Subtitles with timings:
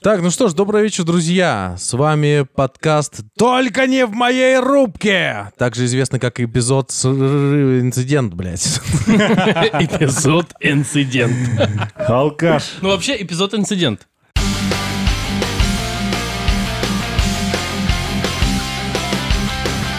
[0.00, 1.74] Так, ну что ж, добрый вечер, друзья.
[1.76, 7.04] С вами подкаст «Только не в моей рубке!» Также известный как эпизод с...
[7.04, 8.64] инцидент, блядь.
[9.08, 11.34] Эпизод инцидент.
[11.96, 12.74] Алкаш.
[12.80, 14.06] Ну вообще эпизод инцидент.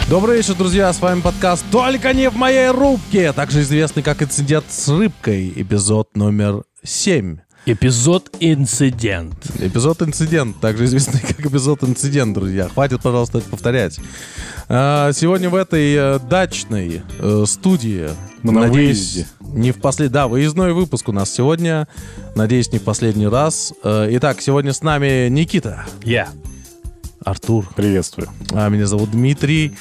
[0.09, 0.93] Добрый вечер, друзья.
[0.93, 5.51] С вами подкаст «Только не в моей рубке!» Также известный как «Инцидент с рыбкой».
[5.57, 7.39] Эпизод номер 7.
[7.71, 9.35] Эпизод инцидент.
[9.59, 12.67] Эпизод «Инцидент», также известный как эпизод «Инцидент», друзья.
[12.67, 13.99] Хватит, пожалуйста, это повторять.
[14.67, 18.09] А, Сегодня в этой э, дачной э, студии,
[18.41, 19.27] на надеюсь, выезде.
[19.41, 20.11] не в послед...
[20.11, 21.87] Да, выездной выпуск у нас сегодня.
[22.33, 23.71] Надеюсь, не в последний раз.
[23.83, 26.29] Э, Итак, сегодня с нами Никита, Я.
[27.23, 28.29] Артур, Приветствую.
[28.51, 29.75] а меня зовут Дмитрий.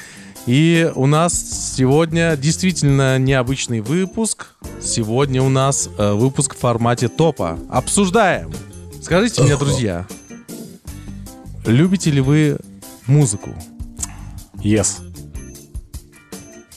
[0.45, 4.47] И у нас сегодня действительно необычный выпуск.
[4.81, 7.59] Сегодня у нас э, выпуск в формате топа.
[7.69, 8.51] Обсуждаем.
[9.01, 10.07] Скажите мне, друзья,
[11.65, 12.57] любите ли вы
[13.05, 13.53] музыку?
[14.55, 15.01] Yes.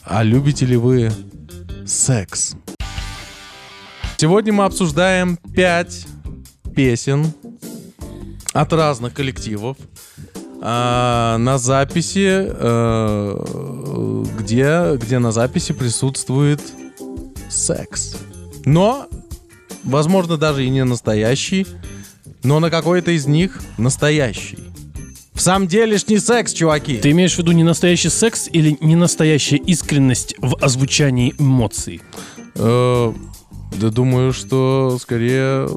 [0.05, 1.11] А любите ли вы
[1.87, 2.55] секс?
[4.17, 6.07] Сегодня мы обсуждаем пять
[6.75, 7.33] песен
[8.53, 9.77] от разных коллективов
[10.65, 16.61] а, на записи, э, где, где на записи присутствует
[17.49, 18.17] секс.
[18.65, 19.09] Но,
[19.83, 21.67] возможно, даже и не настоящий,
[22.45, 24.59] но на какой-то из них настоящий.
[25.35, 26.99] В самом делешний секс, чуваки.
[26.99, 32.03] Ты имеешь в виду не настоящий секс или не настоящая искренность в озвучании эмоций?
[32.55, 33.13] Э,
[33.81, 35.69] да думаю, что скорее...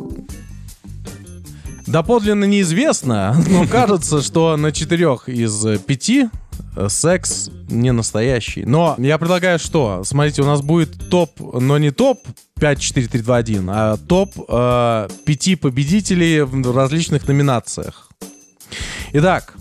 [1.88, 6.30] Доподлинно неизвестно, но кажется, что на четырех из пяти
[6.76, 8.66] э, секс не настоящий.
[8.66, 10.04] Но я предлагаю что?
[10.04, 12.20] Смотрите, у нас будет топ, но не топ
[12.60, 18.10] 5, 4, 3, 2, 1, а топ э, пяти победителей в различных номинациях.
[19.14, 19.54] Итак,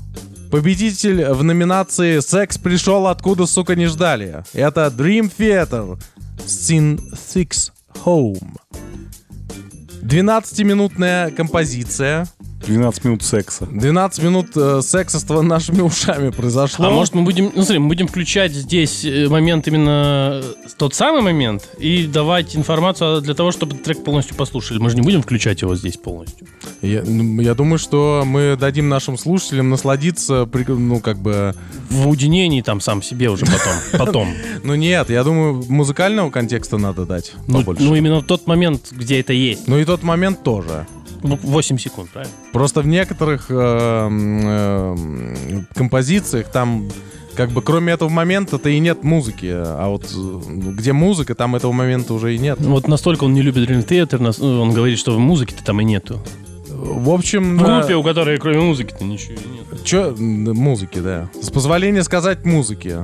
[0.50, 4.44] победитель в номинации «Секс пришел откуда, сука, не ждали».
[4.54, 6.00] Это Dream Theater
[6.46, 7.70] Synthex
[8.04, 8.56] Home.
[10.04, 12.26] 12-минутная композиция.
[12.66, 13.66] 12 минут секса.
[13.70, 16.86] 12 минут э, секса с нашими ушами произошло.
[16.86, 20.94] А может мы будем, ну смотри, мы будем включать здесь э, момент именно э, тот
[20.94, 24.78] самый момент и давать информацию для того, чтобы трек полностью послушали.
[24.78, 26.46] Мы же не будем включать его здесь полностью.
[26.82, 31.54] Я, ну, я думаю, что мы дадим нашим слушателям насладиться, при- ну, как бы...
[31.90, 33.74] В уединении там сам себе уже потом.
[34.06, 34.34] Потом.
[34.62, 37.82] Ну, нет, я думаю, музыкального контекста надо дать Ну, побольше.
[37.82, 39.68] ну именно в тот момент, где это есть.
[39.68, 40.86] Ну, и тот момент тоже.
[41.24, 42.34] Ну, 8 секунд, правильно?
[42.52, 44.96] Просто в некоторых э, э,
[45.74, 46.88] композициях там
[47.34, 49.50] как бы кроме этого момента-то и нет музыки.
[49.52, 50.40] А вот э,
[50.72, 52.60] где музыка, там этого момента уже и нет.
[52.60, 56.22] Вот настолько он не любит Dream Theater, он говорит, что музыки-то там и нету.
[56.68, 59.84] В общем, В на- группе, у которой кроме музыки-то ничего и нет.
[59.84, 61.28] чё- м, музыки, да.
[61.40, 62.98] С позволения сказать музыки.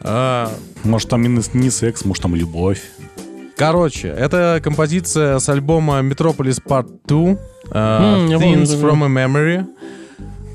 [0.00, 0.52] А,
[0.84, 2.82] Может, там и не секс, может, там любовь.
[3.56, 7.36] Короче, это композиция с альбома Metropolis Part 2.
[7.70, 9.66] э, М, я помню, Things from a Memory.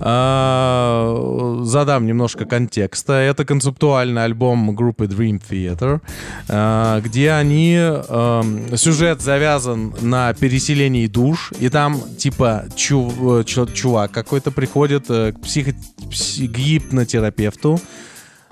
[0.02, 3.14] А, задам немножко контекста.
[3.14, 6.00] Это концептуальный альбом группы Dream Theater,
[6.48, 7.76] а, где они...
[7.76, 15.08] эм, сюжет завязан на переселении душ, и там типа чу- э, чу- чувак какой-то приходит
[15.08, 15.76] к, психо-
[16.10, 17.78] пси- к гипнотерапевту,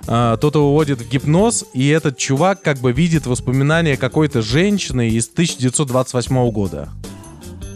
[0.07, 5.09] а, тот его вводит в гипноз, и этот чувак как бы видит воспоминания какой-то женщины
[5.09, 6.90] из 1928 года.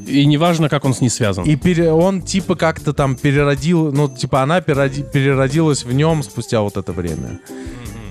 [0.08, 1.46] И неважно, как он с ней связан.
[1.46, 6.62] И пере- он типа как-то там переродил, ну типа она перероди- переродилась в нем спустя
[6.62, 7.40] вот это время.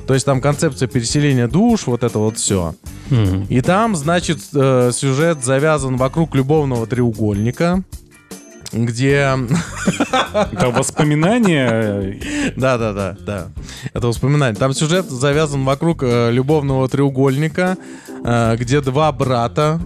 [0.06, 2.74] То есть там концепция переселения душ, вот это вот все.
[3.10, 3.46] Мгм.
[3.48, 7.82] И там, значит, э, сюжет завязан вокруг любовного треугольника,
[8.72, 9.36] где...
[10.32, 12.20] Это воспоминания.
[12.56, 13.48] Да-да-да, да.
[13.92, 14.56] Это воспоминание.
[14.56, 17.76] Там сюжет завязан вокруг э, любовного треугольника,
[18.24, 19.80] э, где два брата.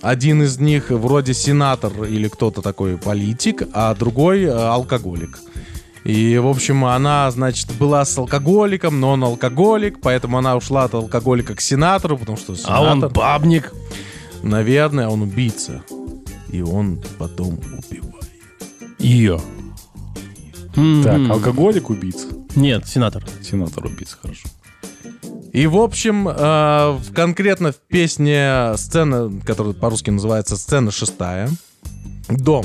[0.00, 5.38] Один из них вроде сенатор или кто-то такой политик, а другой э, алкоголик.
[6.04, 10.94] И, в общем, она, значит, была с алкоголиком, но он алкоголик, поэтому она ушла от
[10.94, 12.76] алкоголика к сенатору, потому что сенатор...
[12.76, 13.72] А он бабник.
[14.42, 15.82] Наверное, он убийца.
[16.52, 18.30] И он потом убивает.
[18.98, 19.40] Ее.
[20.74, 22.28] Так, алкоголик убийца.
[22.54, 23.24] Нет, сенатор.
[23.42, 24.48] Сенатор убийца, хорошо.
[25.52, 31.50] И, в общем, э, конкретно в песне сцена, которая по-русски называется «Сцена шестая»,
[32.28, 32.64] «Дом»,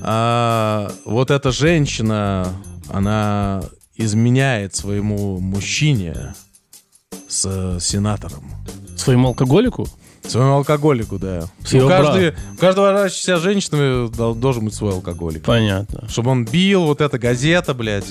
[0.00, 2.48] э, вот эта женщина,
[2.88, 3.64] она
[3.96, 6.34] изменяет своему мужчине
[7.26, 8.44] с э, сенатором.
[8.96, 9.88] Своему алкоголику?
[10.26, 11.48] Своему алкоголику, да.
[11.72, 15.42] У, каждой, у каждого вращающейся женщины дол- должен быть свой алкоголик.
[15.42, 16.08] Понятно.
[16.08, 18.06] Чтобы он бил, вот эта газета, блядь,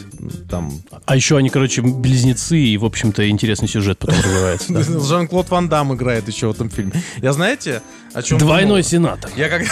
[0.49, 0.71] там...
[1.05, 4.99] А еще они, короче, близнецы, и, в общем-то, интересный сюжет потом развивается.
[5.07, 6.91] Жан-Клод Ван Дам играет еще в этом фильме.
[7.17, 7.81] Я знаете,
[8.13, 8.37] о чем...
[8.37, 9.31] Двойной сенатор.
[9.37, 9.63] Я как...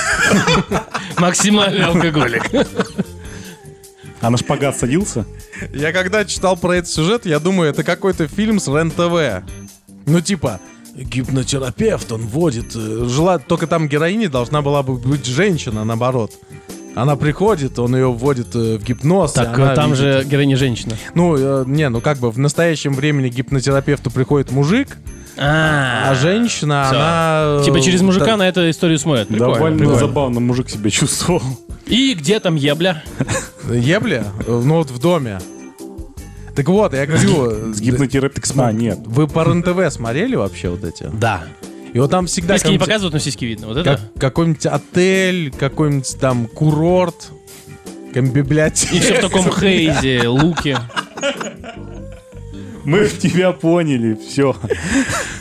[1.17, 2.43] Максимальный алкоголик.
[4.21, 5.25] А на шпагат садился?
[5.73, 9.43] Я когда читал про этот сюжет, я думаю, это какой-то фильм с РЕН-ТВ.
[10.05, 10.59] Ну, типа,
[10.95, 12.75] гипнотерапевт, он вводит...
[12.75, 13.39] э, Жела...
[13.39, 16.31] Только там героиней должна была бы быть женщина, наоборот.
[16.95, 19.33] Она приходит, он ее вводит э, в гипноз.
[19.33, 20.95] Так, там видит- же героиня женщина.
[21.13, 24.97] Ну, э, не, ну как бы в настоящем времени гипнотерапевту приходит мужик,
[25.37, 26.95] а женщина, Всё.
[26.99, 27.63] она...
[27.63, 29.27] Типа через мужика да- на эту историю смотрят.
[29.29, 29.99] Прикольно, Довольно прикольно.
[29.99, 31.41] забавно мужик себя чувствовал.
[31.85, 33.03] И где там ебля?
[33.71, 34.25] Ебля?
[34.47, 35.39] Ну вот в доме.
[36.55, 37.73] Так вот, я говорю...
[37.73, 38.61] С гипнотерапевтом.
[38.61, 38.99] А, нет.
[39.05, 41.09] Вы по РЕН-ТВ смотрели вообще вот эти?
[41.13, 41.43] Да.
[41.93, 42.55] И вот там всегда...
[42.55, 43.67] Сиськи не какой-нибудь- показывают, но сиськи видно.
[43.67, 43.89] Вот это?
[43.95, 47.31] как- какой-нибудь отель, какой-нибудь там курорт,
[48.13, 48.95] библиотека.
[48.95, 50.79] И все в таком хейзе, луке.
[52.85, 54.55] Мы тебя поняли, все.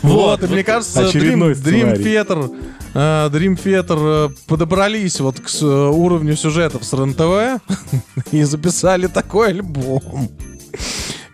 [0.03, 1.97] Вот, и мне кажется, Dream, Очередной Dream.
[2.03, 2.57] Theater,
[2.95, 7.63] э, Dream Theater э, подобрались вот к э, уровню сюжетов с РЕН-ТВ
[8.33, 10.31] и записали такой альбом.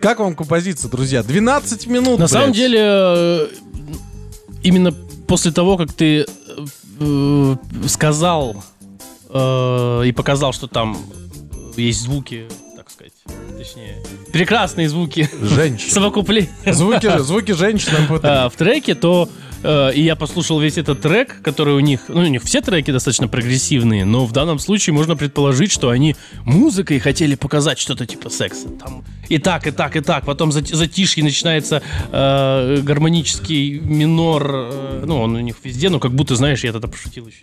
[0.04, 1.22] Как вам композиция, друзья?
[1.22, 2.56] 12 минут, На самом блядь.
[2.56, 3.46] деле, э,
[4.62, 4.92] именно
[5.26, 6.26] после того, как ты
[7.00, 7.56] э,
[7.88, 8.62] сказал
[9.30, 10.98] э, и показал, что там
[11.78, 13.14] есть звуки, так сказать,
[13.56, 13.96] точнее,
[14.30, 15.90] прекрасные звуки Женщина.
[15.90, 17.92] совокупления Звуки, звуки женщин.
[18.22, 19.30] а, в треке, то
[19.62, 22.90] э, и я послушал весь этот трек, который у них, ну, у них все треки
[22.90, 26.14] достаточно прогрессивные, но в данном случае можно предположить, что они
[26.44, 28.68] музыкой хотели показать что-то типа секса.
[28.68, 30.24] Там и так, и так, и так.
[30.24, 31.82] Потом зат- затишье начинается
[32.12, 34.50] э, гармонический минор.
[34.54, 37.38] э, ну, он у них везде, но как будто, знаешь, я тогда пошутил еще.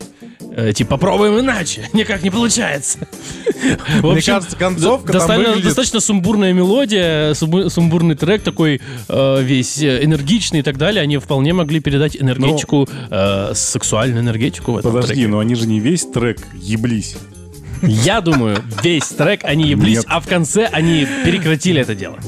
[0.55, 1.87] Э, типа, попробуем иначе.
[1.93, 2.99] Никак не получается.
[4.01, 9.41] В Мне общем, кажется, концовка достаточно, выглядит- достаточно сумбурная мелодия, сумбу- сумбурный трек такой э,
[9.43, 11.01] весь э, энергичный и так далее.
[11.01, 15.27] Они вполне могли передать энергетику, э, сексуальную энергетику в этом Подожди, треке.
[15.27, 17.15] но они же не весь трек еблись.
[17.81, 20.05] Я думаю, весь трек они еблись, Нет.
[20.07, 22.25] а в конце они прекратили это делать.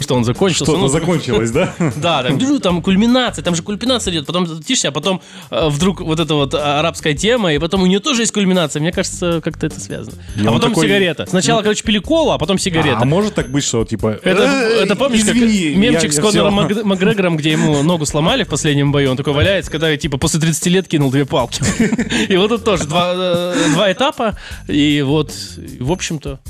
[0.00, 0.64] Что он закончился.
[0.64, 1.74] Что-то ну, закончилось, да?
[1.96, 6.20] Да, там, там кульминация, там же кульминация идет, потом затишься, а потом э, вдруг вот
[6.20, 8.80] эта вот а, арабская тема, и потом у нее тоже есть кульминация.
[8.80, 10.16] Мне кажется, как-то это связано.
[10.36, 11.26] А он потом сигарета.
[11.28, 13.00] Сначала, короче, пили колу, а потом сигарета.
[13.00, 14.18] А может так быть, что типа...
[14.22, 16.74] Это, «Э, это помнишь, как мемчик с Конором всё».
[16.74, 20.40] Мак- Макгрегором, где ему ногу сломали в последнем бою, он такой валяется, когда типа после
[20.40, 21.62] 30 лет кинул две палки.
[22.28, 24.36] И вот тут тоже э, два этапа,
[24.66, 25.32] и вот,
[25.80, 26.40] в общем-то,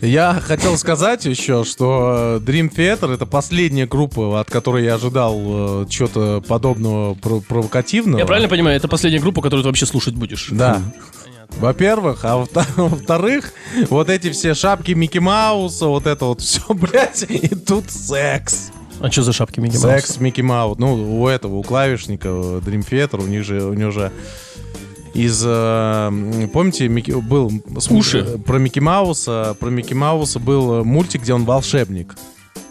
[0.00, 5.86] Я хотел сказать еще, что э, Dream Theater это последняя группа, от которой я ожидал
[5.88, 8.18] чего-то подобного про- провокативного.
[8.18, 10.48] я правильно понимаю, это последняя группа, которую ты вообще слушать будешь?
[10.50, 10.80] Да.
[11.58, 13.52] Во-первых, а во- во-вторых,
[13.88, 18.70] вот эти все шапки Микки Мауса, вот это вот все, блядь, и тут секс.
[19.00, 19.88] А что за шапки Микки Мауса?
[20.00, 20.78] Секс Микки Маус.
[20.78, 24.12] Ну, у этого, у клавишника э, Dream Theater, у них же, у него же
[25.14, 25.42] из...
[25.44, 27.50] э, помните, Микки, был...
[27.78, 28.18] с- Уши.
[28.18, 32.14] э, Про Микки Мауса, про МиккиАуса был э, мультик, где он волшебник.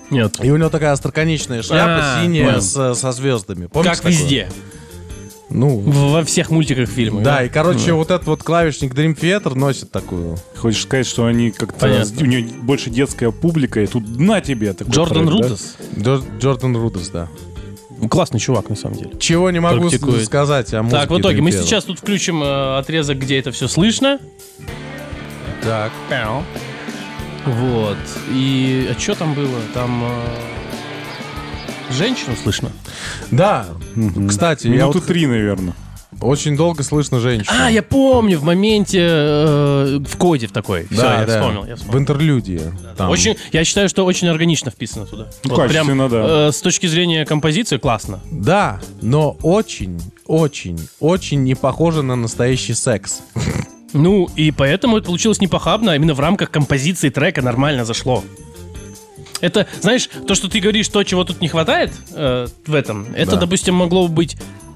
[0.10, 0.38] Нет.
[0.44, 2.62] И у него такая остроконечная шляпа А, синяя понял.
[2.62, 3.68] с- со звездами.
[3.68, 4.12] Помните Как такое?
[4.14, 4.50] везде.
[5.52, 7.24] Ну, В- Во всех мультиках фильмах.
[7.24, 10.38] да, и, короче, вот этот вот клавишник Dream Theater носит такую.
[10.56, 11.80] Хочешь сказать, что они как-то...
[11.80, 12.22] Понятно.
[12.22, 15.48] У нее больше детская публика, и тут на тебе такой Джордан трек,
[15.96, 16.02] да?
[16.12, 17.30] Джор- Джордан Рудес, да.
[18.08, 19.12] Классный чувак, на самом деле.
[19.20, 20.26] Чего не могу Практикует.
[20.26, 23.68] сказать о музыке Так, в итоге мы сейчас тут включим э, отрезок, где это все
[23.68, 24.20] слышно.
[25.64, 25.92] Так.
[27.46, 27.98] Вот.
[28.32, 29.60] И а что там было?
[29.74, 32.72] Там э, женщину слышно.
[33.32, 33.68] Да,
[34.28, 35.74] кстати, я Минуты вот три, наверное.
[36.22, 37.56] Очень долго слышно женщину.
[37.60, 40.86] А, я помню, в моменте э, в коде в такой.
[40.92, 41.40] Все, да, я да.
[41.40, 42.02] вспомнил, я В вспомнил.
[42.02, 42.62] интерлюдии.
[42.98, 43.10] Там.
[43.10, 45.28] Очень, я считаю, что очень органично вписано туда.
[45.44, 46.48] Ну, качественно, да.
[46.48, 48.20] э, с точки зрения композиции классно.
[48.32, 53.22] Да, но очень, очень, очень не похоже на настоящий секс.
[53.94, 58.24] Ну, и поэтому это получилось непохабно, а именно в рамках композиции трека нормально зашло.
[59.42, 63.32] Это, знаешь, то, что ты говоришь, то, чего тут не хватает э, в этом, это,
[63.32, 63.38] Да.
[63.38, 64.36] допустим, могло бы быть,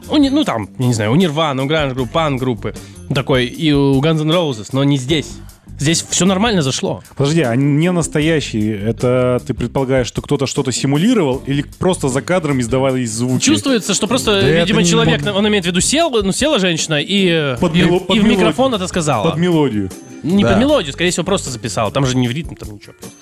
[0.10, 2.74] у, ни- ну, там, я не знаю, у Нирвана, у Гранж группы, Пан группы,
[3.14, 5.28] такой, и у Guns N' Roses, но не здесь.
[5.80, 7.02] Здесь все нормально зашло.
[7.18, 8.78] Подожди, они не настоящие.
[8.80, 13.44] Это ты предполагаешь, что кто-то что-то симулировал или просто за кадром издавались звуки?
[13.44, 16.60] Чувствуется, что просто, Да видимо, не человек, мог- он имеет в виду, сел, ну, села
[16.60, 18.32] женщина и, Под и, мело- и под в мелодию.
[18.38, 19.32] микрофон это сказала.
[19.32, 19.90] Под мелодию.
[20.22, 20.52] Не Да.
[20.52, 21.92] под мелодию, скорее всего, просто записала.
[21.92, 23.18] Там же не в ритм, там ничего просто.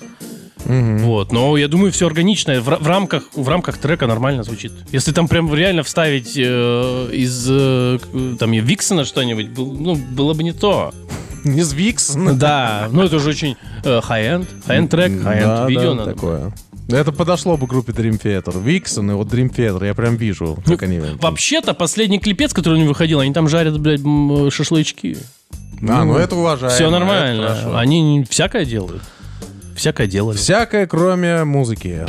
[0.66, 2.60] Вот, но я думаю, все органичное.
[2.60, 4.72] В, в рамках, в рамках трека нормально звучит.
[4.92, 7.98] Если там прям реально вставить э, из э,
[8.38, 10.94] там Виксона что-нибудь, был- ну, было бы не то.
[11.44, 12.14] Не Звикс.
[12.16, 14.46] Да, ну это уже очень high-end.
[14.68, 16.12] High-end трек, Да, видео надо.
[16.14, 16.52] такое.
[16.88, 18.62] Это подошло бы группе Dream Theater.
[18.62, 21.00] Виксон и вот Dream Theater, я прям вижу, как они...
[21.20, 24.02] Вообще-то последний клипец, который у них выходил, они там жарят, блядь,
[24.52, 25.16] шашлычки.
[25.88, 26.74] А, ну это уважаемо.
[26.74, 27.78] Все нормально.
[27.78, 29.02] Они всякое делают.
[29.76, 30.36] Всякое делали.
[30.36, 32.06] Всякое, кроме музыки.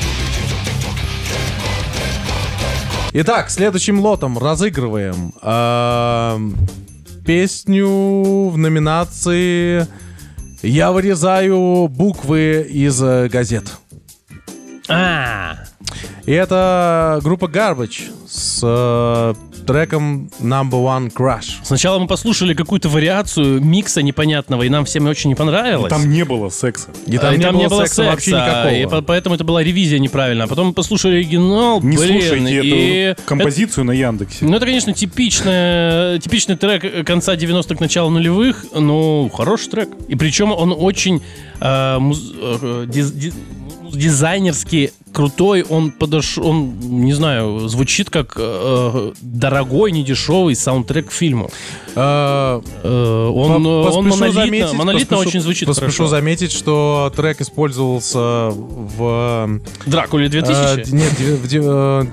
[3.13, 6.57] Итак, следующим лотом разыгрываем эм,
[7.23, 9.87] песню в номинации
[10.63, 13.65] «Я вырезаю буквы из э, газет».
[14.89, 15.57] А,
[16.25, 21.55] И это группа Garbage с э, треком Number One Crush.
[21.63, 25.89] сначала мы послушали какую-то вариацию микса непонятного, и нам всем очень не понравилось.
[25.89, 26.89] Там не было секса.
[27.07, 28.73] И А, и там не было секса, вообще никакого.
[28.73, 30.45] и по- поэтому это была ревизия неправильная.
[30.45, 34.45] А потом мы послушали оригинал, Не блин, слушайте и эту композицию на Яндексе.
[34.45, 39.89] Ну, это, конечно, типичная, типичный трек конца 90-х, начала нулевых, но хороший трек.
[40.07, 41.21] И причем он очень
[41.59, 43.33] э, муз- э, диз- ди-
[43.93, 51.49] дизайнерски крутой, он подошел, он, не знаю, звучит как э, дорогой, недешевый саундтрек к фильму.
[51.95, 56.07] Э, Э, он, э, он монолитно, заметить- монолитно поспешу- очень звучит Поспешу хорошо.
[56.07, 59.59] заметить, что трек использовался в...
[59.85, 60.91] Дракуле э, 2000?
[60.91, 61.61] д- нет, в ди- э,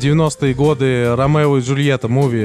[0.00, 2.38] 90-е годы Ромео и Джульетта муви.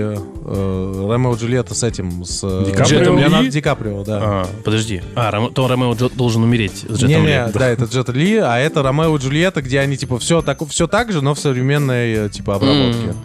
[0.47, 3.00] э, Ромео и Джульетта с этим, с э, Ди Каприо?
[3.17, 3.50] Леонардо?
[3.50, 4.19] Ди Каприо, да.
[4.24, 5.01] А, подожди.
[5.15, 7.21] А, Ром- то Ромео должен умереть с Джетом Не, Ли.
[7.24, 10.66] не, да, это Джет Ли, а это Ромео и Джульетта, где они типа все так,
[10.70, 13.10] все так же, но в современной э, типа обработке.
[13.10, 13.16] М.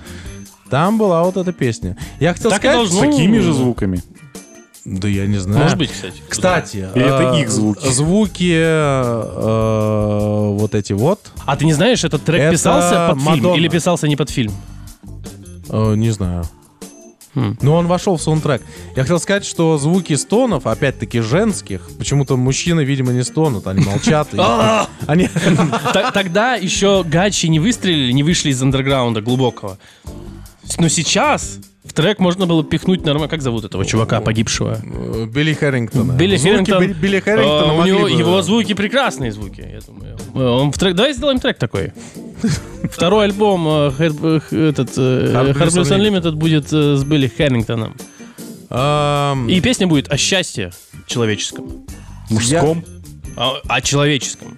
[0.69, 1.97] Там была вот эта песня.
[2.21, 3.11] Я хотел Так сказать, С должно.
[3.12, 4.03] такими Ну, же звуками.
[4.85, 5.62] да я не знаю.
[5.65, 6.23] Может быть, кстати.
[6.29, 7.89] Кстати, Или это э, их звуки?
[7.89, 11.33] Звуки э, вот эти вот.
[11.47, 14.53] А ты не знаешь, этот трек Это писался под фильм или писался не под фильм?
[15.69, 16.45] э, не знаю.
[17.34, 17.56] Хм.
[17.62, 18.62] Но он вошел в саундтрек.
[18.96, 24.28] Я хотел сказать, что звуки стонов, опять-таки женских, почему-то мужчины, видимо, не стонут, они молчат.
[26.14, 29.78] Тогда еще гачи не выстрелили, не вышли из андерграунда глубокого.
[30.78, 31.58] Но сейчас
[31.90, 33.28] в трек можно было пихнуть нормально.
[33.28, 34.78] Как зовут этого чувака погибшего?
[34.80, 36.12] э, Билли Хэрингтона.
[36.12, 36.82] Билли Звуки Хэрингтон.
[36.85, 40.16] Билли- Билли Хэрингтона А, у него его звуки прекрасные звуки, я думаю.
[40.35, 40.94] Э, Он в трек.
[40.94, 41.92] Давай сделаем трек такой.
[42.92, 47.97] Второй альбом э, э, этот э, Hard Blues Unlimited будет э, с Билли Хэрингтоном.
[48.70, 50.70] Ам, И песня будет о счастье
[51.06, 51.85] человеческом.
[52.30, 52.85] Мужском.
[53.37, 54.56] О, о человеческом.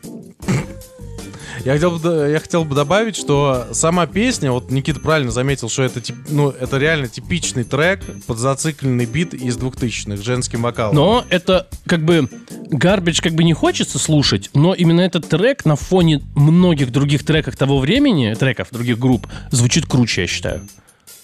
[1.64, 5.85] Я хотел, бы, я хотел бы добавить, что сама песня, вот Никита правильно заметил, что
[5.85, 10.97] это, тип- ну, это реально типичный трек под зацикленный бит из 2000-х с женским вокалом.
[10.97, 12.28] Но это как бы
[12.69, 17.57] гарбидж как бы не хочется слушать, но именно этот трек на фоне многих других треков
[17.57, 20.62] того времени, треков других групп, звучит круче, я считаю.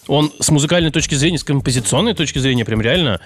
[0.07, 3.21] Он с музыкальной точки зрения, с композиционной точки зрения прям реально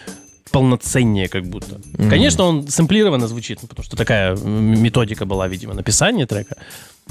[0.50, 1.80] полноценнее как будто.
[2.10, 6.56] Конечно, он сэмплированно звучит, ну, потому что такая методика была, видимо, написания трека.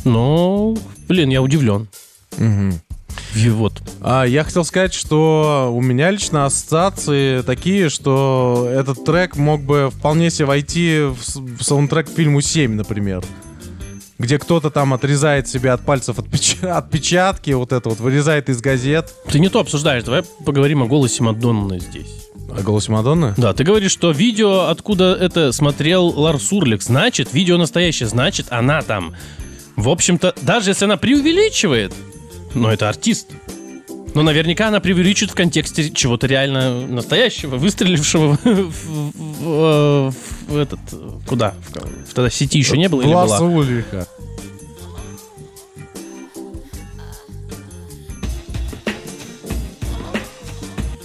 [0.03, 0.75] Но,
[1.07, 1.87] блин, я удивлен.
[3.35, 3.81] И вот.
[4.01, 9.89] А, я хотел сказать, что у меня лично ассоциации такие, что этот трек мог бы
[9.91, 13.23] вполне себе войти в, саундтрек к фильму «7», например.
[14.17, 19.13] Где кто-то там отрезает себе от пальцев отпеч- отпечатки, вот это вот, вырезает из газет.
[19.29, 22.29] Ты не то обсуждаешь, давай поговорим о голосе Мадонны здесь.
[22.49, 23.33] А голос Мадонны?
[23.37, 28.81] Да, ты говоришь, что видео, откуда это смотрел Ларс Урлик, значит, видео настоящее, значит, она
[28.81, 29.15] там.
[29.75, 31.93] В общем-то, даже если она преувеличивает,
[32.53, 33.27] но это артист.
[34.13, 40.13] Но наверняка она преувеличивает в контексте чего-то реально настоящего, выстрелившего в, в- в-
[40.49, 40.79] в этот...
[41.27, 41.53] Куда?
[42.09, 43.49] В, тогда сети еще не было или Ларса была?
[43.59, 44.05] Ульриха.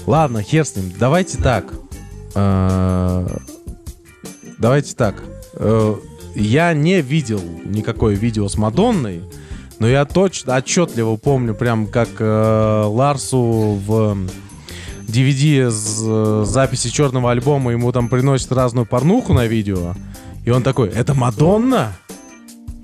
[0.07, 0.93] Ладно, хер с ним.
[0.99, 1.73] Давайте так.
[2.35, 3.27] Э,
[4.59, 5.23] Давайте так.
[6.37, 9.23] Я не видел никакое видео с Мадонной,
[9.79, 14.19] но я точно, отчетливо помню, прям как э, Ларсу в
[15.09, 19.95] DVD с э, записи черного альбома ему там приносят разную порнуху на видео.
[20.45, 21.97] И он такой, это Мадонна?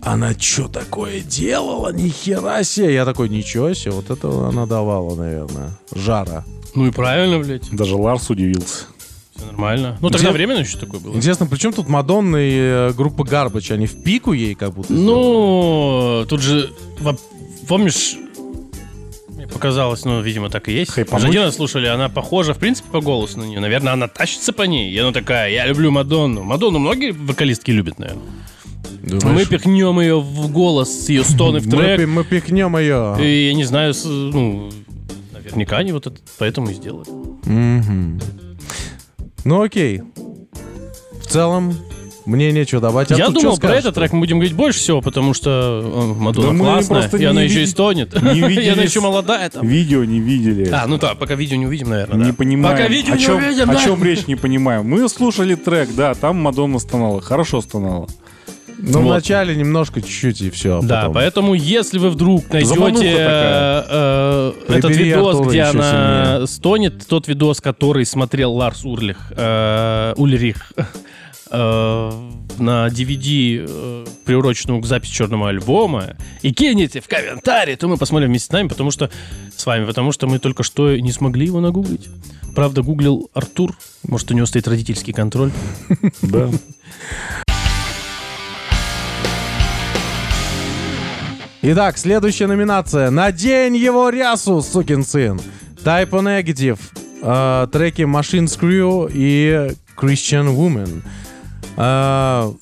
[0.00, 1.92] Она что такое делала?
[1.92, 2.94] Ни хера себе.
[2.94, 5.72] Я такой, ничего себе, вот это она давала, наверное.
[5.94, 6.44] Жара.
[6.74, 8.86] Ну и правильно, блядь, Даже Ларс удивился.
[9.46, 9.98] Нормально.
[10.00, 11.14] Ну тогда Где- временно еще такое было.
[11.14, 13.70] Интересно, при чем тут Мадонна и э, группа Гарбач?
[13.70, 15.06] Они в пику ей как будто сделали?
[15.06, 16.70] Ну, тут же,
[17.68, 18.16] помнишь,
[19.28, 20.92] мне показалось, ну, видимо, так и есть.
[20.96, 23.60] Жадина слушали, она похожа, в принципе, по голосу на нее.
[23.60, 24.92] Наверное, она тащится по ней.
[24.92, 26.42] И она такая, я люблю Мадонну.
[26.42, 28.22] Мадонну многие вокалистки любят, наверное.
[29.02, 29.48] Мы Думаешь?
[29.48, 32.08] пихнем ее в голос ее стоны в Мы трек.
[32.08, 33.16] Мы пихнем ее.
[33.20, 34.70] И я не знаю, ну,
[35.32, 37.08] наверняка они вот это поэтому и сделали.
[37.44, 38.20] Мгм.
[39.44, 40.02] Ну окей.
[41.20, 41.74] В целом,
[42.26, 43.10] мне нечего добавить.
[43.12, 46.48] А я думал, про этот трек мы будем говорить больше всего, потому что э, Мадонна
[46.48, 48.20] Да мы классная, просто и она еще и стонет.
[48.22, 49.66] не И видели она еще молодая там.
[49.66, 50.68] Видео не видели.
[50.72, 52.36] А, ну да, пока видео не увидим, наверное, Не да.
[52.36, 52.76] понимаем.
[52.76, 53.82] Пока видео о не увидим, о да.
[53.84, 54.86] чем речь не понимаем.
[54.88, 57.20] Мы слушали трек, да, там Мадонна стонала.
[57.20, 58.08] Хорошо стонала.
[58.84, 59.10] Ну, Вот.
[59.12, 60.80] вначале немножко, чуть-чуть, и все.
[60.82, 67.28] Да, поэтому если вы вдруг найдете э, э, этот видос, Артура где она стонет, тот
[67.28, 70.72] видос, который смотрел Ларс Урлих, э, Ульрих,
[71.52, 72.10] э,
[72.58, 78.30] на DVD, э, приуроченному к записи черного альбома, и кинете в комментарии, то мы посмотрим
[78.30, 79.10] вместе с нами, потому что
[79.56, 82.08] с вами, потому что мы только что не смогли его нагуглить.
[82.56, 85.52] Правда, гуглил Артур, может, у него стоит родительский контроль.
[86.22, 86.50] Да.
[91.64, 93.10] Итак, следующая номинация.
[93.10, 95.40] Надень его рясу, сукин сын.
[95.84, 96.80] Type Negative.
[97.22, 101.02] э, треки Machine Screw и Christian Woman.
[101.76, 102.52] Э,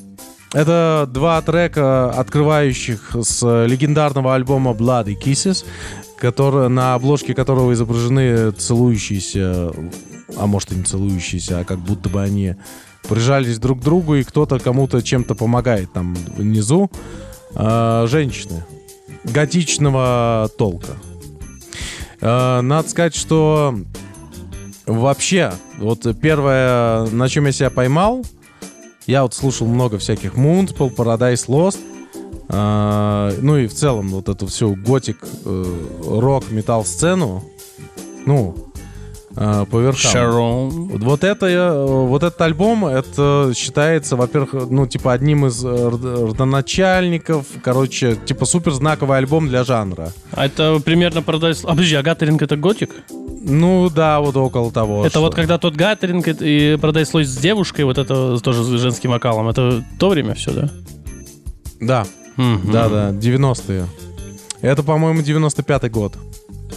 [0.53, 5.65] это два трека, открывающих с легендарного альбома Bloody Kisses,
[6.19, 9.73] который, на обложке которого изображены целующиеся,
[10.37, 12.55] а может и не целующиеся, а как будто бы они
[13.09, 16.91] прижались друг к другу, и кто-то кому-то чем-то помогает там внизу.
[17.55, 18.63] Э, женщины
[19.25, 20.93] готичного толка.
[22.21, 23.75] Э, Надо сказать, что
[24.87, 28.25] вообще, вот первое, на чем я себя поймал,
[29.07, 31.79] я вот слушал много всяких Moonspell, Paradise Lost,
[32.49, 37.45] э, ну и в целом вот эту всю готик, э, рок, металл сцену,
[38.27, 38.70] ну,
[39.37, 40.11] э, по верхам.
[40.13, 40.71] Шарон.
[40.99, 47.47] Вот- это, вот этот альбом, это считается, во-первых, ну, типа, одним из э, род- родоначальников,
[47.63, 50.13] короче, типа, супер знаковый альбом для жанра.
[50.33, 51.61] А это примерно Paradise...
[51.65, 52.91] А, подожди, а Гаттеринг это готик?
[53.43, 55.01] Ну, да, вот около того.
[55.03, 58.69] это что- вот когда тот Гаттеринг и Paradise Lost с девушкой, вот это тоже с
[58.81, 60.71] женским вокалом, это то время все, да?
[61.81, 62.71] Да, Мгм.
[62.73, 63.87] да, да, 90-е.
[64.61, 66.19] Это, по-моему, 95-й год.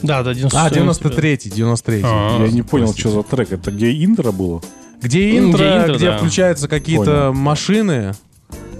[0.03, 2.01] Да, да, 96 А, 93-й, 93-й.
[2.05, 3.51] А, Я не понял, что за трек.
[3.53, 4.61] Это где интро было?
[5.01, 6.17] Где Ну, интро, где где, интро, да.
[6.19, 7.33] включаются какие-то Понял.
[7.33, 8.13] машины,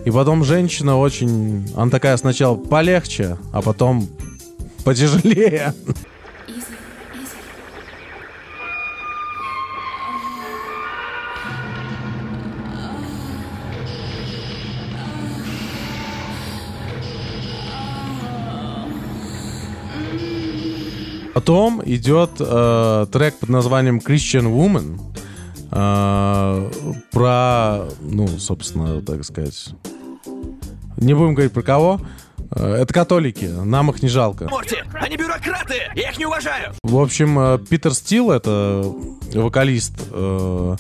[0.06, 1.68] и потом женщина очень...
[1.76, 4.08] Она такая сначала полегче, а потом
[4.84, 5.74] потяжелее.
[21.34, 25.00] Потом идет э, трек под названием Christian Woman.
[25.72, 26.72] э,
[27.12, 29.70] про, ну, собственно, так сказать...
[30.98, 32.00] Не будем говорить про кого.
[32.52, 34.48] Э, это католики, нам их не жалко.
[34.50, 35.76] Морти, они бюрократы!
[35.96, 36.74] Я их не уважаю!
[36.84, 38.86] В общем, э, Питер Стил, это
[39.34, 40.76] вокалист э,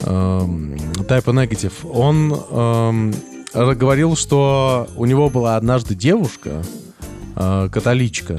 [0.00, 3.14] Type O Negative, он
[3.54, 6.62] р- говорил, что у него была однажды девушка,
[7.36, 8.38] э, католичка,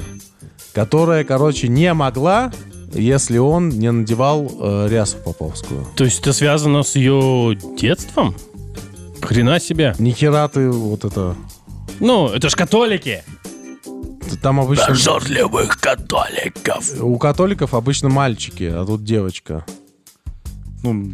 [0.72, 2.52] которая, короче, не могла,
[2.92, 5.86] если он не надевал э, рясу поповскую.
[5.96, 8.34] То есть это связано с ее детством?
[9.22, 9.94] Хрена себе.
[9.98, 11.34] Ни хера ты вот это...
[12.00, 13.22] Ну, это ж католики.
[14.42, 14.94] Там обычно...
[15.28, 17.00] любых католиков.
[17.00, 19.64] У католиков обычно мальчики, а тут девочка.
[20.82, 21.12] Ну,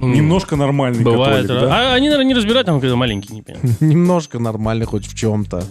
[0.00, 1.42] немножко нормальный Бывает.
[1.42, 1.90] католик, да?
[1.90, 3.44] А они, наверное, не разбирают, там когда маленькие, не.
[3.80, 5.64] Немножко нормально хоть в чем-то.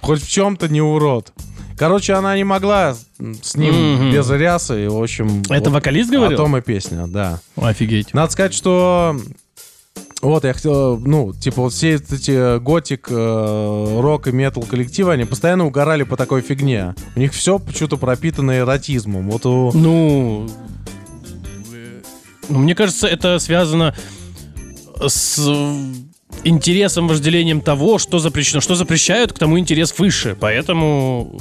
[0.00, 1.32] Хоть в чем-то не урод.
[1.78, 4.12] Короче, она не могла с ним Мгм.
[4.12, 5.42] без рясы, и, в общем...
[5.48, 6.36] Это вот вокалист О говорил?
[6.36, 7.40] том и песня, да.
[7.56, 8.12] Офигеть.
[8.14, 9.16] Надо сказать, что...
[10.20, 15.24] Вот, я хотел, ну, типа, вот все эти готик, э, рок и метал коллективы, они
[15.24, 16.96] постоянно угорали по такой фигне.
[17.14, 19.30] У них все почему-то пропитано эротизмом.
[19.30, 19.70] Вот у...
[19.72, 20.48] Ну,
[22.48, 23.94] ну, мне кажется, это связано
[25.06, 25.38] с
[26.44, 28.60] интересом, вожделением того, что запрещено.
[28.60, 30.36] Что запрещают, к тому интерес выше.
[30.38, 31.38] Поэтому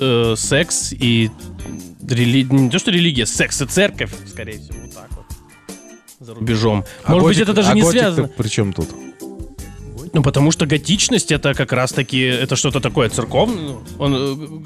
[0.00, 1.30] э, секс и
[2.08, 2.42] рели...
[2.44, 5.26] не то, что религия, секс и церковь, скорее всего, вот так вот.
[6.20, 6.84] За рубежом.
[7.04, 8.28] А Может быть, готик- это даже а не связано.
[8.28, 8.88] при чем тут?
[10.16, 13.74] Ну, потому что готичность это как раз-таки это что-то такое церковное.
[13.98, 14.14] Он,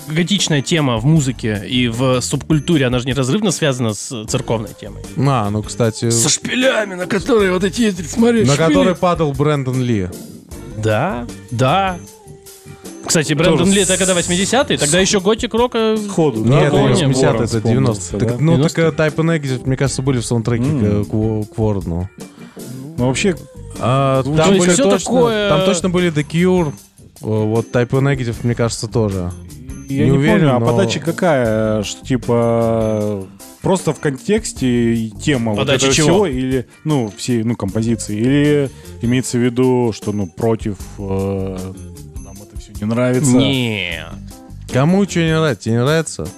[0.09, 5.03] э, готичная тема в музыке и в субкультуре, она же неразрывно связана с церковной темой.
[5.19, 10.09] А, ну, кстати, шпилями, на которые вот эти, смотри, на который падал Брэндон Ли.
[10.77, 11.99] Да, да.
[13.05, 15.97] Кстати, Брэндон Тоже Ли это когда 80-е, тогда еще готик рока...
[15.97, 16.91] Сходу, Нет, это помню.
[16.91, 18.27] 80 Ворон это вспомнился, 90 да?
[18.27, 18.69] Так, ну, 90?
[18.69, 21.05] так э, Type Negative, мне кажется, были в саундтреке М.
[21.05, 22.09] к, к, к Ворону.
[22.99, 23.35] Ну, вообще,
[23.81, 26.73] А, там, то были всё точно, такое- там точно были The Cure.
[27.21, 29.31] Вот Type O Negative, мне кажется, тоже.
[29.89, 31.83] Я Не не, уверен, помню, а но- подача какая?
[31.83, 33.27] Что типа
[33.61, 36.07] просто в контексте и тема вот Подача этого чего?
[36.07, 38.71] всего или ну всей ну композиции или
[39.03, 41.59] имеется в виду что ну против э,
[42.25, 43.33] нам это все не нравится?
[43.37, 44.07] Нет.
[44.73, 45.65] Кому что не нравится?
[45.65, 46.29] Тебе не нравится?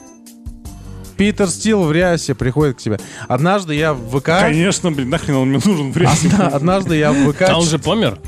[1.17, 2.99] Питер Стил в рясе приходит к тебе.
[3.29, 4.27] Однажды я в ВК...
[4.41, 6.29] Конечно, блин, нахрен он мне нужен в рясе?
[6.29, 7.43] Одна- Однажды я в ВК...
[7.43, 8.19] А он же помер?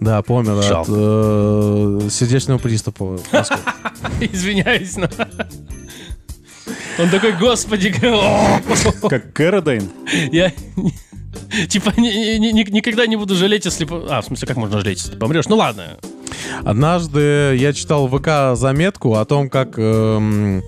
[0.00, 0.92] Да, помер от Жалко.
[0.94, 3.18] э, сердечного приступа.
[4.20, 5.08] Извиняюсь, но...
[6.98, 8.60] Он такой, господи, о,
[9.08, 9.88] Как Кэродайн?
[10.32, 10.52] я...
[11.68, 13.84] Типа, ни- ни- ни- никогда не буду жалеть, если...
[13.84, 15.46] по- А, в смысле, как можно жалеть, если ты помрешь?
[15.46, 15.96] Ну ладно.
[16.64, 20.62] Однажды я читал в ВК заметку о том, как эм,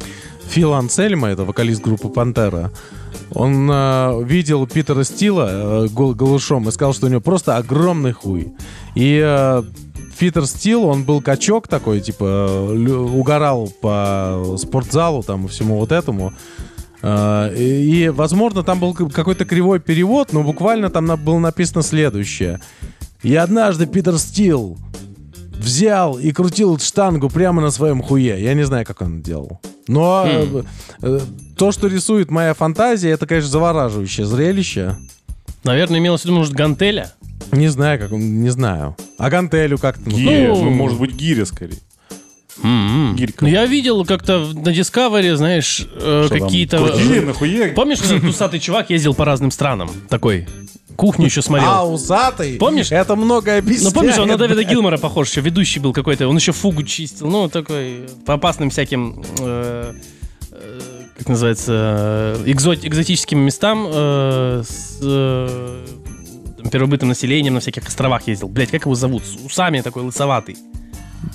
[0.49, 2.71] Фил Ансельма, это вокалист группы Пантера,
[3.33, 5.49] он э, видел Питера Стила
[5.85, 8.53] э, гол- голышом и сказал, что у него просто огромный хуй.
[8.95, 9.63] И э,
[10.19, 12.71] Питер Стил, он был качок такой, типа,
[13.15, 16.33] угорал по спортзалу там и всему вот этому.
[17.03, 22.61] Э, И, возможно, там был какой-то кривой перевод, но буквально там было написано следующее.
[23.23, 24.79] И однажды Питер Стил
[25.59, 28.41] взял и крутил штангу прямо на своем хуе.
[28.43, 29.61] Я не знаю, как он это делал.
[29.89, 30.63] Но э,
[31.03, 31.21] э,
[31.57, 34.97] то, что рисует моя фантазия, это, конечно, завораживающее зрелище.
[35.65, 37.13] Наверное, имелось в виду, может, гантеля?
[37.53, 38.97] Не знаю, как он, не знаю.
[39.19, 40.09] А гантелю как-то...
[40.09, 41.79] ну, Гиря, Ну, ну, может быть, гиря скорее.
[42.63, 43.45] Гирька.
[43.45, 46.79] Ну, я видел как-то на Discovery, знаешь, э, какие-то...
[46.79, 47.69] Крутили нахуя?
[47.75, 49.91] Помнишь, этот усатый чувак ездил по разным странам?
[50.09, 50.47] Такой.
[50.97, 51.69] Кухню еще смотрел.
[51.69, 52.55] А, усатый?
[52.57, 52.91] Помнишь?
[52.91, 53.95] Это много Ну, объясняет.
[53.95, 54.67] помнишь, он на блядь.
[54.69, 59.23] Гилмора похож, еще ведущий был какой-то, он еще фугу чистил, ну, такой, по опасным всяким,
[59.41, 59.93] э,
[60.53, 60.81] э,
[61.19, 65.85] как называется, э, экзот- экзотическим местам э, с э,
[66.63, 68.49] там, первобытным населением на всяких островах ездил.
[68.49, 69.23] Блять, как его зовут?
[69.27, 70.57] С усами такой лысоватый.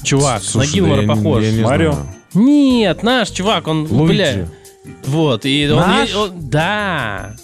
[0.03, 1.43] Чувак, Слушай, на Гилмора я не- похож.
[1.43, 1.91] я не Марио?
[1.93, 2.07] знаю.
[2.33, 4.13] Нет, наш чувак, он, Луиджи.
[4.13, 4.47] бля,
[5.05, 6.09] вот, и он, Наш?
[6.09, 7.35] е- он- да,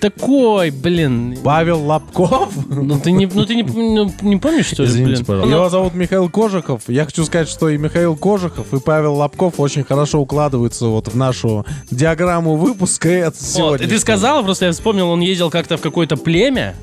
[0.00, 2.50] такой, блин, Павел Лобков?
[2.68, 5.24] ну ты не, ну, ты не, ну, не помнишь, что ли, Извините, блин?
[5.24, 5.50] пожалуйста.
[5.50, 6.82] Ну, Его зовут Михаил Кожухов.
[6.88, 11.16] Я хочу сказать, что и Михаил Кожухов, и Павел Лобков очень хорошо укладываются вот в
[11.16, 13.08] нашу диаграмму выпуска.
[13.08, 16.74] И это Вот, и ты сказал, просто я вспомнил, он ездил как-то в какое-то племя,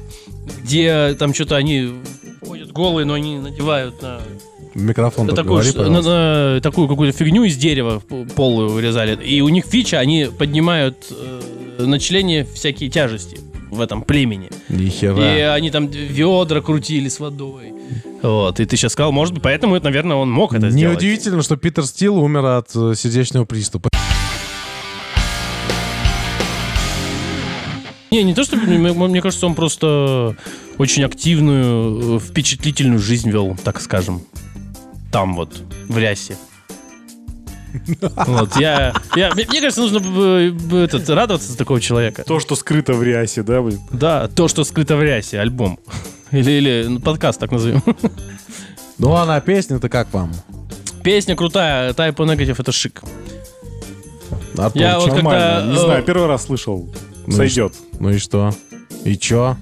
[0.63, 1.91] где там что-то они
[2.47, 4.19] ходят голые, но они надевают на,
[4.73, 6.01] Микрофон только такую, говори, на-
[6.55, 9.15] на такую какую-то фигню из дерева п- полую вырезали.
[9.23, 14.49] И у них фича, они поднимают э, на члене всякие тяжести в этом племени.
[14.69, 14.89] Ни
[15.37, 17.73] И они там ведра крутили с водой.
[18.21, 21.01] Вот, и ты сейчас сказал, может быть, поэтому, это, наверное, он мог это сделать.
[21.01, 23.89] Неудивительно, что Питер Стил умер от э, сердечного приступа.
[28.11, 30.35] Не, не то, что мне, мне кажется, он просто
[30.77, 34.21] очень активную, э, впечатлительную жизнь вел, так скажем.
[35.11, 36.37] Там вот, в рясе.
[38.27, 39.97] Вот, я, я, мне мне кажется, нужно
[40.77, 42.23] этот, радоваться за такого человека.
[42.23, 43.79] То, что скрыто в рясе, да, блин?
[43.91, 45.79] Да, то, что скрыто в рясе, альбом.
[46.31, 47.83] Или, или ну, подкаст, так назовем.
[48.97, 50.31] Ну а песня-то как вам?
[51.03, 53.01] Песня крутая, Type O Negative, это шик.
[54.55, 56.87] Артур, Я вот когда, Не э, знаю, первый раз слышал.
[57.25, 57.73] Ну и Сойдет.
[57.99, 58.53] Ну и что?
[59.03, 59.57] И чё?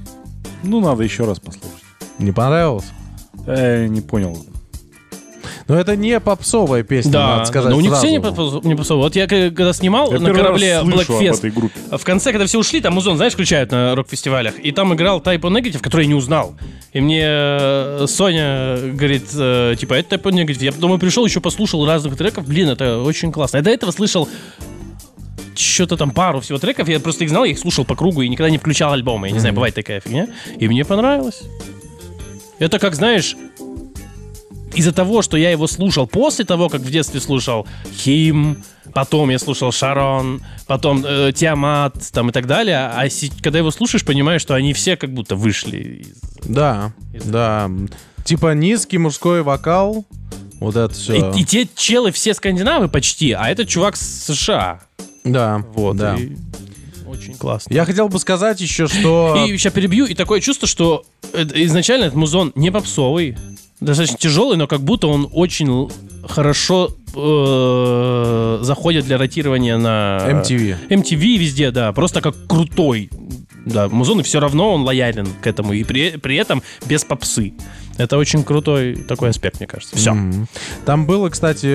[0.63, 1.69] Ну, надо еще раз послушать.
[2.17, 2.85] Не понравилось?
[3.47, 4.45] Э, не понял.
[5.69, 8.05] Но это не попсовая песня, Да, надо сказать но у них сразу.
[8.07, 9.03] все не попсо- не попсовые.
[9.03, 11.97] Вот я когда снимал Я на корабле Blackfest.
[11.97, 14.55] В конце, когда все ушли, там музон, знаешь, включают на рок-фестивалях.
[14.61, 16.55] И там играл Type O Negative, который я не узнал.
[16.91, 20.63] И мне э, Соня говорит, э, типа, это Type O Negative.
[20.63, 22.47] Я думаю, пришел, еще послушал разных треков.
[22.47, 23.57] Блин, это очень классно.
[23.57, 24.27] Я до этого слышал
[25.55, 26.89] что-то там, пару всего треков.
[26.89, 29.27] Я просто их знал, я их слушал по кругу и никогда не включал альбомы.
[29.27, 30.27] Я не знаю, бывает такая фигня.
[30.57, 31.41] И мне понравилось.
[32.57, 33.35] Это как, знаешь,
[34.79, 38.63] из-за того, что я его слушал после того, как в детстве слушал Хим,
[38.93, 43.71] потом я слушал Шарон, потом э, Тиамат там и так далее, а си- когда его
[43.71, 46.17] слушаешь, понимаешь, что они все как будто вышли из...
[46.43, 46.93] Да,
[47.25, 47.69] да.
[48.23, 50.05] Типа низкий мужской вокал,
[50.59, 51.31] вот это все.
[51.31, 54.81] И, и те челы все скандинавы почти, а этот чувак с США.
[55.23, 55.97] Да, Вот.
[55.97, 56.15] да.
[56.15, 56.35] и
[57.07, 57.73] Очень классно.
[57.73, 59.45] Я хотел бы сказать еще, что...
[59.47, 63.37] И сейчас перебью, и такое чувство, что это- изначально этот музон не попсовый,
[63.79, 65.89] достаточно тяжелый, но как будто он очень
[66.27, 70.19] хорошо э, заходит для ротирования на...
[70.27, 70.89] MTV.
[70.89, 73.09] MTV везде, да, просто как крутой.
[73.65, 77.53] Да, музон, и все равно он лоялен к этому, и при, при этом без попсы.
[77.97, 79.95] Это очень крутой такой аспект, мне кажется.
[79.97, 80.13] Все.
[80.13, 80.47] Мгм.
[80.85, 81.67] Там было, кстати,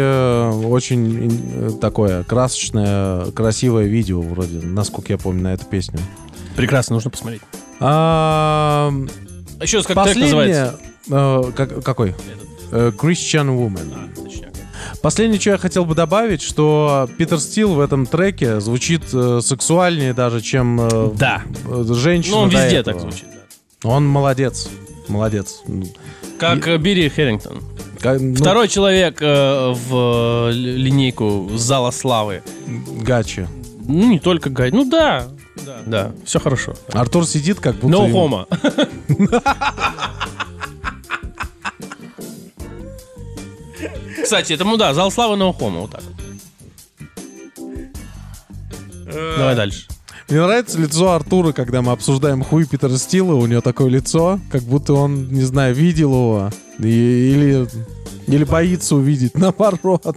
[0.66, 6.00] очень э, такое красочное, красивое видео вроде, насколько я помню, на эту песню.
[6.56, 7.42] Прекрасно, нужно посмотреть.
[7.80, 8.90] А,
[9.60, 10.78] Еще раз, как трек называется?
[11.10, 12.14] Э, как- какой?
[12.72, 14.10] Э, Christian Woman.
[15.02, 20.12] Последнее, что я хотел бы добавить, что Питер Стил в этом треке звучит э, сексуальнее
[20.14, 21.42] даже, чем э, Да.
[21.68, 22.94] э, женщина Ну, он везде этого.
[22.98, 23.26] так звучит.
[23.82, 23.88] да.
[23.88, 24.68] Он молодец.
[25.08, 25.62] Молодец.
[26.38, 27.62] Как э, Бири Херрингтон.
[28.00, 32.42] Ка- ну, Второй человек э, в ли- линейку Зала Славы.
[33.02, 33.46] Гачи.
[33.86, 34.70] Ну, не только Гай.
[34.70, 35.28] Ну да.
[35.64, 36.74] Да, да, все хорошо.
[36.92, 37.96] Артур сидит как будто...
[37.96, 39.42] No ему- homo.
[44.24, 46.14] Кстати, это, ну да, зал славы homo, вот так вот.
[49.36, 49.86] Давай дальше.
[50.28, 53.34] Мне нравится лицо Артура, когда мы обсуждаем хуй Питера Стила.
[53.34, 56.50] У него такое лицо, как будто он, не знаю, видел его.
[56.78, 57.68] И- или,
[58.26, 60.16] или боится увидеть, наоборот.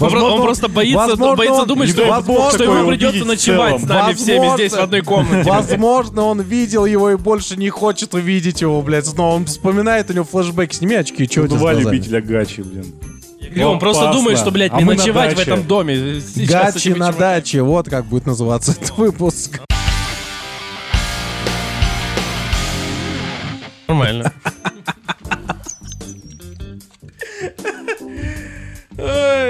[0.00, 3.80] Он, про- он просто боится, возможно, боится он- думать, что, бог что ему придется ночевать
[3.80, 4.56] с нами всеми Возможно.
[4.56, 5.48] здесь в одной комнате.
[5.50, 9.34] Возможно, он видел его и больше не хочет увидеть его, блядь, снова.
[9.36, 10.72] Он вспоминает, у него флешбэк.
[10.72, 12.86] Сними очки, с Два любителя гачи, блин.
[13.54, 14.20] И он просто Опасно.
[14.20, 16.20] думает, что, блядь, А не на ночевать в этом доме.
[16.20, 17.18] Сейчас Гачи на чуваками.
[17.18, 17.62] даче.
[17.62, 19.60] Вот как будет называться этот выпуск.
[23.88, 24.32] Нормально.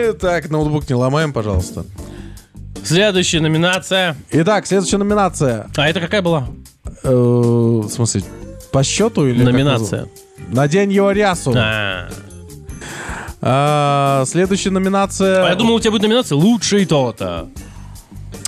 [0.02, 1.84] Эй, Так, ноутбук не ломаем, пожалуйста.
[2.84, 4.16] Следующая номинация.
[4.32, 5.68] Итак, следующая номинация.
[5.76, 6.48] А это какая была?
[7.04, 8.24] Э, в смысле,
[8.72, 10.08] по счету или Номинация.
[10.48, 11.52] Надень его рясу.
[11.56, 12.08] А,
[13.40, 15.46] А, следующая номинация.
[15.46, 17.48] А я думал, у тебя будет номинация «Лучший то-то».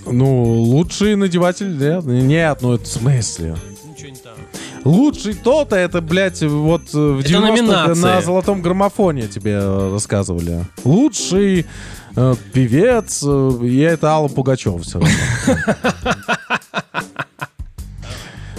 [0.06, 2.04] Ну, лучший надеватель, нет?
[2.04, 3.56] Нет, ну это в смысле?
[4.84, 7.94] Лучший то-то, это, блядь, вот э, в Это 90-х номинация.
[7.94, 10.64] на золотом граммофоне тебе э, рассказывали.
[10.84, 11.66] Лучший
[12.16, 15.00] э, певец, э, и это Алла Пугачев все.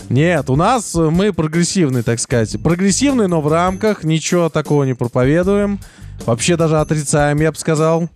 [0.09, 2.55] Нет, у нас э, мы прогрессивный, так сказать.
[2.61, 5.79] Прогрессивный, но в рамках, ничего такого не проповедуем.
[6.25, 8.07] Вообще даже отрицаем, я бы сказал.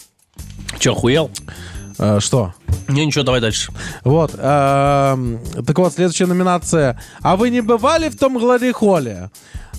[0.77, 1.31] Че, охуел?
[1.97, 2.53] Э, что?
[2.87, 3.71] Не, ничего, давай дальше.
[4.03, 4.31] Вот.
[4.37, 6.99] эм, так вот, следующая номинация.
[7.21, 9.29] А вы не бывали в том Глади-холле?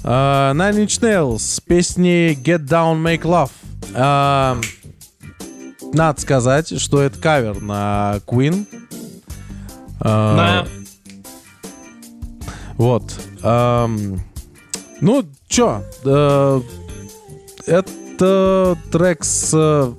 [0.05, 3.51] Э, Nine Inch Nails с песней Get Down, Make Love.
[3.95, 4.61] Эм,
[5.93, 8.67] надо сказать, что это кавер на Queen.
[10.01, 10.67] Э, На.
[12.77, 13.13] Вот.
[13.43, 14.23] Эм,
[15.01, 15.83] ну, чё?
[16.05, 16.61] э,
[17.67, 19.93] это трек с э,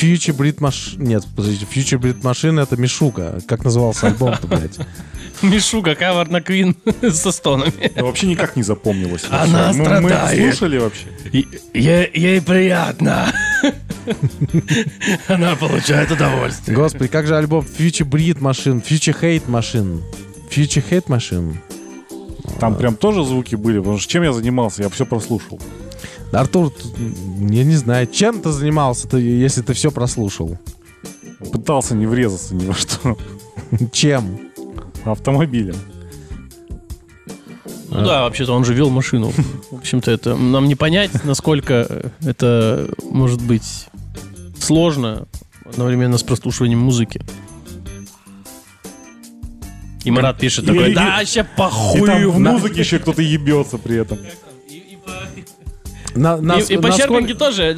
[0.00, 1.02] Future Breed Machine...
[1.02, 3.40] Нет, подождите, Future Breed Machine это Мишука.
[3.46, 4.78] Как назывался альбом-то, блядь?
[5.42, 6.76] Мишука, кавер на Квин
[7.12, 7.92] со стонами.
[8.00, 9.24] Вообще никак не запомнилось.
[9.30, 9.72] Она.
[9.72, 10.38] Мы- страдает.
[10.38, 11.06] Мы слушали вообще?
[11.74, 13.32] Ей, ей приятно.
[15.28, 16.76] Она получает удовольствие.
[16.76, 20.02] Господи, как же альбом Future Breed Machine, Future Hate Machine,
[20.50, 21.56] Future Hate Machine.
[22.58, 25.60] Там прям тоже звуки были, потому что чем я занимался, я все прослушал.
[26.32, 30.58] Артур, я не знаю, чем ты занимался, ты, если ты все прослушал?
[31.52, 33.16] Пытался не врезаться ни во что.
[33.92, 34.40] Чем?
[35.04, 35.76] Автомобилем.
[37.88, 39.32] Ну да, вообще-то он же вел машину.
[39.70, 43.88] В общем-то, это нам не понять, насколько э, это может быть
[44.60, 45.26] сложно
[45.64, 47.20] одновременно с прослушиванием музыки.
[50.04, 52.26] И Марат пишет такой, да, вообще И там похуй.
[52.26, 54.18] в музыке еще кто-то ебется при этом.
[56.14, 57.76] На, И, нас- и по Щербинке тоже.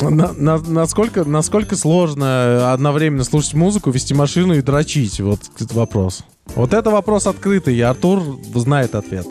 [0.00, 5.20] На- на- насколько, насколько сложно одновременно слушать музыку, вести машину и дрочить?
[5.20, 6.24] Вот этот вопрос.
[6.54, 8.22] Вот это вопрос открытый, и Артур
[8.54, 9.26] знает ответ.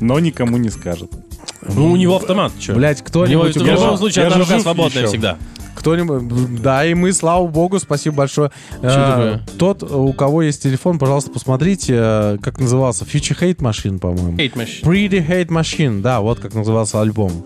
[0.00, 1.10] Но никому не скажет.
[1.62, 2.52] Ну, у него автомат.
[2.58, 2.74] Чё?
[2.74, 3.56] Блять, У него кто-нибудь...
[3.56, 5.08] в любом случае одна рука свободная еще.
[5.08, 5.38] всегда.
[5.84, 8.50] Кто-нибудь, да, и мы, слава богу, спасибо большое.
[8.80, 13.04] Э, тот, у кого есть телефон, пожалуйста, посмотрите, э, как назывался.
[13.04, 14.38] Future Hate Machine, по-моему.
[14.38, 14.82] Hate Machine.
[14.82, 17.44] Pretty Hate Machine, да, вот как назывался альбом.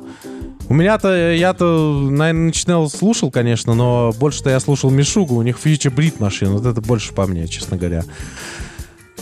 [0.68, 5.92] У меня-то, я-то, наверное, начинал, слушал, конечно, но больше-то я слушал Мишугу, у них Future
[5.92, 8.05] Breed Machine, вот это больше по мне, честно говоря.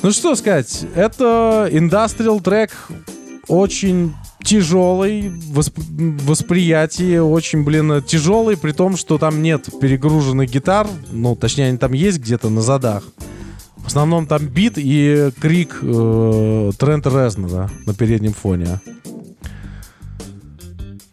[0.03, 2.73] Ну что сказать, это индастриал трек,
[3.49, 11.35] очень тяжелый восп- восприятии, очень, блин, тяжелый, при том, что там нет перегруженных гитар, ну,
[11.37, 13.05] точнее, они там есть где-то на задах.
[13.77, 18.81] В основном там бит и крик э, Трента Резнера на переднем фоне.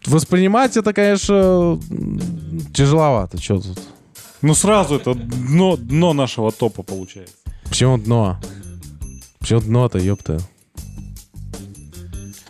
[0.08, 1.80] Воспринимать это, конечно,
[2.74, 3.42] тяжеловато.
[3.42, 3.80] Что тут?
[4.42, 7.36] Ну сразу это дно, дно нашего топа получается.
[7.66, 8.40] Почему дно?
[9.40, 10.40] Почему дно-то, ёпта?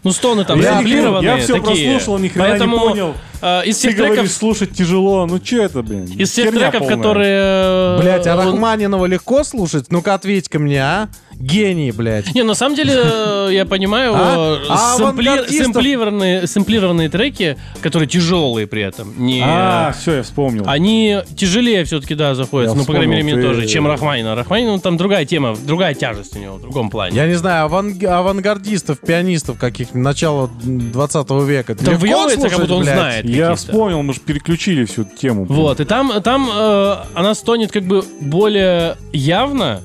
[0.04, 1.96] Ну, стоны там Я- я всё такие.
[1.96, 3.14] прослушал, ни хрена не Поэтому, понял.
[3.42, 5.26] э, из Ты всех говоришь, треков, слушать тяжело.
[5.26, 6.04] Ну что это, блин?
[6.06, 6.98] из всех треков, полная.
[6.98, 7.42] которые...
[7.42, 9.86] э, Блять, а он- Рахманинова легко слушать?
[9.92, 11.08] Ну-ка ответь-ка мне, а?
[11.44, 12.34] Гений, блядь.
[12.34, 14.60] Не, на самом деле, э, я понимаю, А?
[14.62, 19.42] э, А сэмпли- сэмплированные, сэмплированные треки, которые тяжелые при этом, не...
[19.46, 20.64] А, все, я вспомнил.
[20.68, 22.70] Они тяжелее все-таки, да, заходят.
[22.72, 24.36] Я ну, по крайней мере, мне вспомнил, тоже, ты- чем Рахманина.
[24.36, 27.16] Рахманина, там другая тема, другая тяжесть у него, в другом плане.
[27.18, 31.76] Я не знаю, аванг- авангардистов, пианистов каких начала 20 века.
[31.76, 32.96] Там Легко въебывается, как будто он блядь?
[32.96, 33.56] знает Я каких-то.
[33.56, 35.46] вспомнил, мы же переключили всю эту тему.
[35.46, 39.82] Вот, и там, там э, она стонет как бы более явно,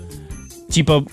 [0.70, 1.04] типа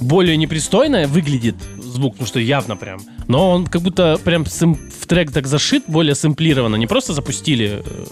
[0.00, 3.00] более непристойно выглядит звук, потому что явно прям.
[3.26, 6.76] Но он как будто прям в трек так зашит, более сэмплированно.
[6.76, 8.04] Не просто запустили э,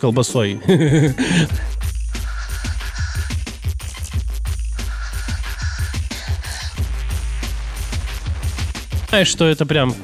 [0.00, 0.60] колбасой.
[9.08, 9.94] Знаешь, что это прям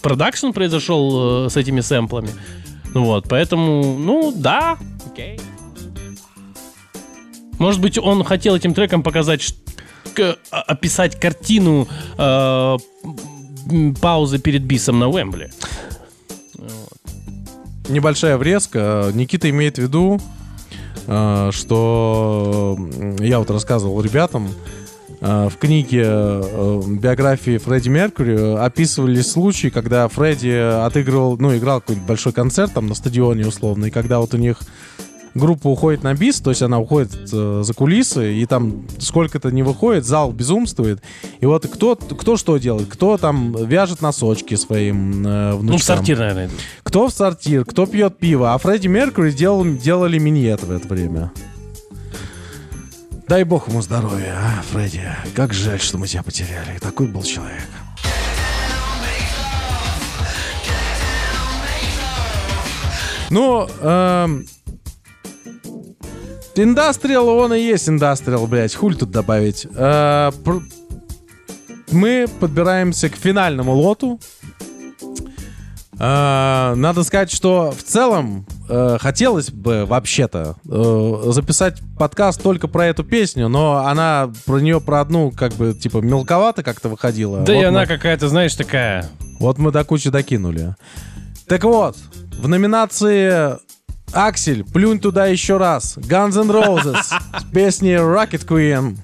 [0.00, 2.30] продакшн произошел э, с этими сэмплами.
[2.94, 4.78] Ну Вот, поэтому, ну, да.
[7.58, 9.54] Может быть, он хотел этим треком показать,
[10.18, 11.86] к- а- описать картину
[12.18, 12.76] э,
[14.00, 15.52] паузы перед бисом на Уэмбли.
[17.88, 19.10] Небольшая врезка.
[19.14, 20.20] Никита имеет в виду,
[21.06, 22.76] э, что
[23.20, 24.48] я вот рассказывал ребятам,
[25.20, 32.08] э, в книге э, биографии Фредди Меркьюри описывались случаи, когда Фредди отыгрывал, ну, играл какой-нибудь
[32.08, 34.58] большой концерт там на стадионе условно, и когда вот у них
[35.34, 39.62] группа уходит на бис, то есть она уходит э, за кулисы, и там сколько-то не
[39.62, 41.02] выходит, зал безумствует.
[41.40, 42.88] И вот кто, кто что делает?
[42.88, 45.66] Кто там вяжет носочки своим э, внучкам?
[45.66, 46.50] Ну, в сортир, наверное.
[46.82, 48.54] Кто в сортир, кто пьет пиво.
[48.54, 51.32] А Фредди Меркьюри делал, делали миньет в это время.
[53.28, 55.02] Дай бог ему здоровья, а, Фредди.
[55.34, 56.78] Как жаль, что мы тебя потеряли.
[56.80, 57.62] Такой был человек.
[63.30, 64.46] Ну, эм,
[66.58, 68.74] Индастриал, он и есть индастриал, блядь.
[68.74, 69.66] Хуль тут добавить.
[69.74, 70.62] Э, пр-
[71.92, 74.20] мы подбираемся к финальному лоту.
[76.00, 82.86] Э, Надо сказать, что в целом э, хотелось бы вообще-то э, записать подкаст только про
[82.86, 87.40] эту песню, но она про нее про одну как бы типа мелковато как-то выходила.
[87.40, 89.08] Да Вот и мы- она какая-то, знаешь, такая...
[89.40, 90.76] вот мы до кучи докинули.
[91.48, 91.96] Так вот,
[92.38, 93.56] в номинации
[94.12, 95.96] Аксель, плюнь туда еще раз.
[95.98, 98.96] Guns N' Roses с песней Rocket Queen.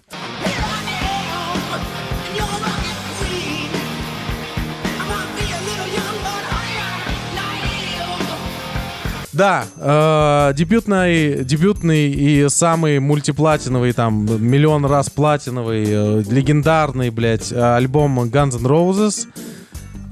[9.32, 18.20] Да, э, дебютный, дебютный и самый мультиплатиновый, там, миллион раз платиновый, э, легендарный, блядь, альбом
[18.20, 19.26] Guns N' Roses.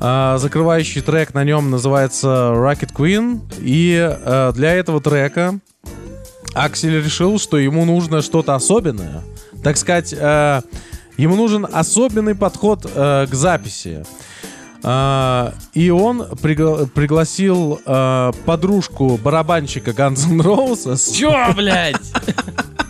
[0.05, 3.41] Э, закрывающий трек на нем называется Rocket Queen.
[3.61, 5.61] И э, для этого трека
[6.55, 9.23] Аксель решил, что ему нужно что-то особенное.
[9.63, 10.63] Так сказать, э,
[11.17, 14.05] ему нужен особенный подход э, к записи.
[14.85, 21.15] А, и он пригла- пригласил э, подружку барабанщика Guns N' Roses.
[21.17, 21.97] Чё, блядь?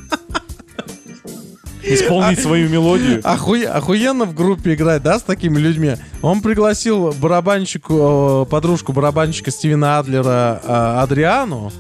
[1.85, 3.21] Исполнить свою мелодию.
[3.21, 5.97] Охуе- охуенно в группе играть, да, с такими людьми.
[6.23, 11.73] Он пригласил барабанщику, подружку барабанщика Стивена Адлера э, Адриану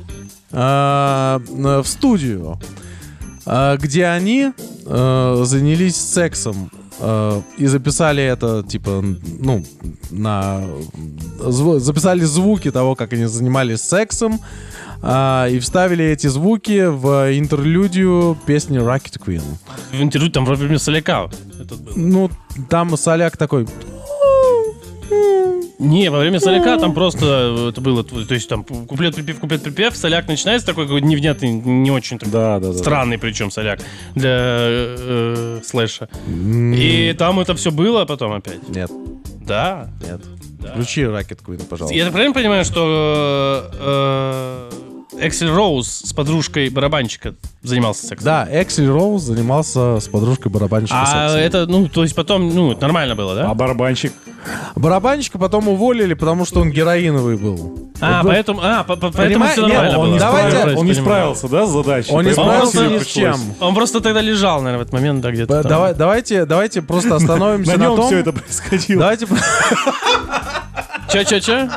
[0.50, 2.60] э, в студию,
[3.44, 4.52] где они
[4.84, 6.70] занялись сексом
[7.58, 9.02] и записали это, типа,
[9.40, 9.64] ну,
[10.10, 10.62] на...
[11.40, 14.40] записали звуки того, как они занимались сексом,
[15.02, 19.42] а, и вставили эти звуки в интерлюдию песни Rocket Queen.
[19.92, 21.28] В интервью там во время соляка.
[21.96, 22.30] Ну,
[22.70, 23.66] там соляк такой...
[25.78, 29.64] Не, во время соляка там просто э, это было, то есть там куплет припев, куплет
[29.64, 32.78] припев, соляк начинается такой какой-то невнятный, не очень такой Да, да, да.
[32.78, 33.80] странный причем соляк
[34.14, 36.08] для э, слэша.
[36.28, 38.68] И там это все было потом опять.
[38.68, 38.92] Нет,
[39.44, 39.90] Да.
[40.08, 40.20] нет.
[40.72, 41.96] Включи Rocket Queen, пожалуйста.
[41.96, 44.70] Я правильно понимаю, что э,
[45.18, 48.24] Эксель Роуз с подружкой барабанщика занимался сексом?
[48.24, 51.40] Да, Эксель Роуз занимался с подружкой барабанщика А сексом.
[51.40, 53.50] это, ну, то есть потом, ну, нормально было, да?
[53.50, 54.12] А барабанщик?
[54.74, 57.90] Барабанщика потом уволили, потому что он героиновый был.
[58.00, 60.12] А, Вот поэтому, а, по- по- поэтому все нет, нормально он было.
[60.14, 62.12] не Давайте- справился, он не справился, да, с задачей?
[62.12, 63.36] Он не справился ни с чем.
[63.60, 67.72] Он просто тогда лежал, наверное, в этот момент, да, где-то давай- давайте, давайте просто остановимся
[67.72, 68.06] На на нем том...
[68.06, 69.00] все это происходило.
[69.00, 69.26] Давайте...
[71.12, 71.68] Че-че-че?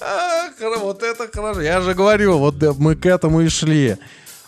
[0.00, 1.60] Ах, Вот это хорошо.
[1.60, 3.96] Я же говорю, вот мы к этому и шли.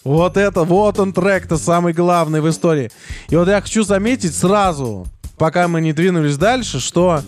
[0.05, 2.91] Вот это, вот он трек-то самый главный в истории.
[3.29, 5.07] И вот я хочу заметить сразу,
[5.39, 7.23] пока мы не двинулись дальше, что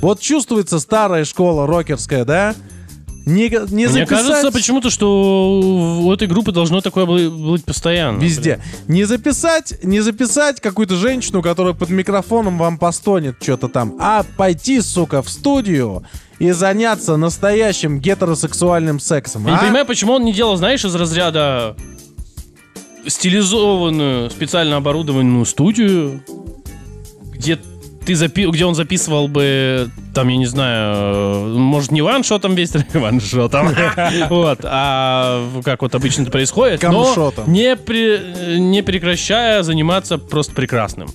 [0.00, 2.54] вот чувствуется старая школа рокерская, да?
[3.24, 5.60] Не, не Мне записать кажется почему-то, что
[6.02, 8.20] у этой группы должно такое бы- быть постоянно.
[8.20, 8.60] везде.
[8.88, 14.80] Не записать, не записать какую-то женщину, которая под микрофоном вам постонет что-то там, а пойти,
[14.80, 16.04] сука, в студию
[16.38, 19.44] и заняться настоящим гетеросексуальным сексом.
[19.46, 19.60] Я не а?
[19.60, 21.76] понимаю, почему он не делал, знаешь, из разряда
[23.06, 26.22] стилизованную, специально оборудованную студию,
[27.32, 27.58] где
[28.04, 28.46] ты запи...
[28.46, 33.68] где он записывал бы, там, я не знаю, может, не ваншотом весь трек, ваншотом,
[34.28, 37.04] вот, а как вот обычно это происходит, но
[37.46, 41.08] не, при- не прекращая заниматься просто прекрасным.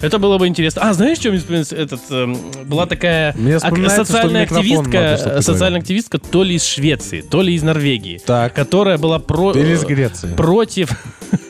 [0.00, 0.82] Это было бы интересно.
[0.84, 1.28] А, знаешь, что?
[1.30, 3.30] Этот, эм, была такая
[3.62, 8.20] ак- социальная надо активистка, что-то социальная активистка то ли из Швеции, то ли из Норвегии,
[8.24, 8.54] Так.
[8.54, 9.52] которая была про...
[9.52, 10.34] Или из Греции.
[10.36, 10.90] против...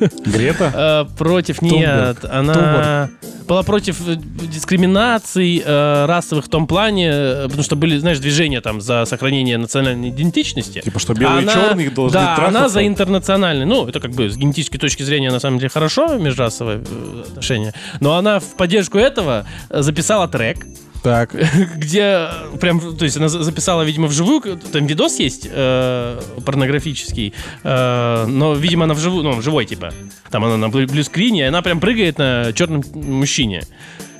[0.24, 1.06] Грета?
[1.10, 1.62] э, против...
[1.62, 3.10] Нет, она
[3.46, 8.60] была против э, дискриминаций э, расовых в том плане, э, потому что были, знаешь, движения
[8.60, 10.80] там за сохранение национальной идентичности.
[10.80, 13.64] Типа, что белые и Она- черные должны Да, она за интернациональный.
[13.64, 17.72] Ну, это как бы с генетической точки зрения на самом деле хорошо, межрасовое э, отношение.
[18.00, 20.66] Но она в поддержку этого э, записала трек,
[21.02, 21.34] Так.
[21.76, 27.34] где э, прям, то есть она за- записала, видимо, вживую, там видос есть э, порнографический,
[27.62, 29.92] э, но, видимо, она вживую, ну, живой, типа.
[30.30, 33.62] Там она на блю- блюскрине, и она прям прыгает на черном мужчине.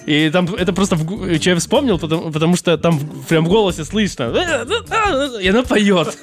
[0.09, 2.99] И там это просто, в что я вспомнил, потому, потому что там
[3.29, 4.33] прям в голосе слышно.
[5.43, 6.17] И она поет.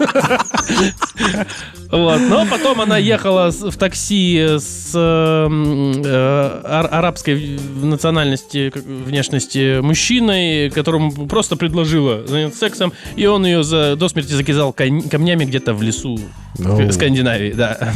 [1.92, 2.20] Вот.
[2.20, 11.28] Но потом она ехала в такси с эм, э, ар- арабской национальности, внешности мужчиной, которому
[11.28, 16.20] просто предложила заняться сексом, и он ее за, до смерти закидал камнями где-то в лесу
[16.60, 16.88] Оу.
[16.88, 17.94] в Скандинавии, да.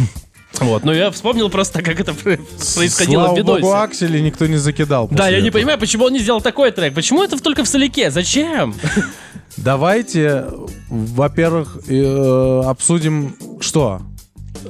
[0.60, 2.38] Вот, но я вспомнил просто, как это про-
[2.76, 3.62] происходило Слава в видосе.
[3.62, 5.08] богу, Акселя никто не закидал.
[5.10, 5.60] Да, я не этого.
[5.60, 6.94] понимаю, почему он не сделал такой трек.
[6.94, 8.12] Почему это только в соляке?
[8.12, 8.76] Зачем?
[9.58, 10.46] Давайте,
[10.90, 14.02] во-первых, э, обсудим что?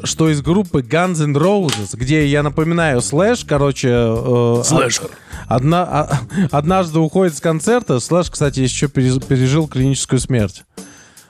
[0.03, 3.89] Что из группы Guns N' Roses, где, я напоминаю, Слэш, короче...
[3.91, 5.09] э, Слэшер.
[5.47, 6.19] Одна, а-
[6.51, 7.99] однажды уходит с концерта.
[7.99, 10.63] Слэш, кстати, еще пережил клиническую смерть.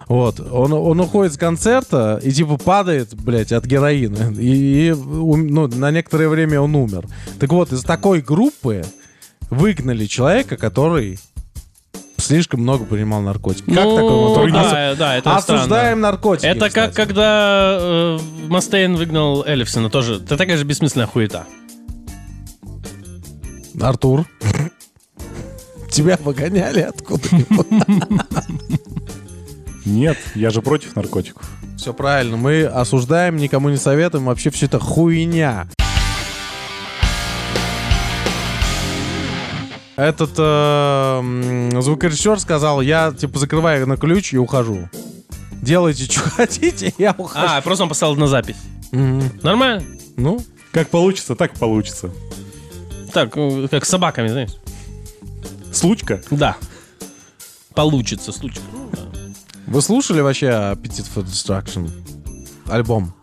[0.09, 0.39] Вот.
[0.39, 4.33] Он, он уходит с концерта и типа падает, блядь, от героина.
[4.37, 7.05] И, и, ну, на некоторое время он умер.
[7.39, 8.83] Так вот, из такой группы
[9.51, 11.19] выгнали человека, который
[12.17, 13.69] слишком много принимал наркотики.
[13.69, 14.11] Как Ну, такое?
[14.11, 16.47] Вот да, да, это Осуждаем наркотики.
[16.47, 16.95] Это как кстати.
[16.95, 20.15] когда э, Мастейн выгнал Эллифсона тоже.
[20.15, 21.45] Это такая же бессмысленная хуета.
[23.79, 24.25] Артур.
[25.91, 27.23] Тебя выгоняли откуда
[29.89, 31.49] Нет, я же против наркотиков.
[31.75, 32.37] Все правильно.
[32.37, 34.25] Мы осуждаем, никому не советуем.
[34.25, 35.67] Вообще все это хуйня.
[39.95, 44.87] Этот э, звукорежиссер сказал, я типа закрываю на ключ и ухожу.
[45.61, 47.45] Делайте, что хотите, я ухожу.
[47.49, 48.55] А, просто он поставил на запись.
[48.91, 49.23] Мгм.
[49.43, 49.83] Нормально.
[50.15, 50.39] Ну,
[50.71, 52.11] Как получится, так получится.
[53.11, 54.51] Так, э, как с собаками, знаешь.
[55.73, 56.21] Случка?
[56.31, 56.55] Да.
[57.73, 58.61] Получится, случай.
[58.71, 59.18] Ну, да.
[59.69, 61.89] Вы слушали вообще Appetite for Destruction?
[62.67, 63.13] Альбом?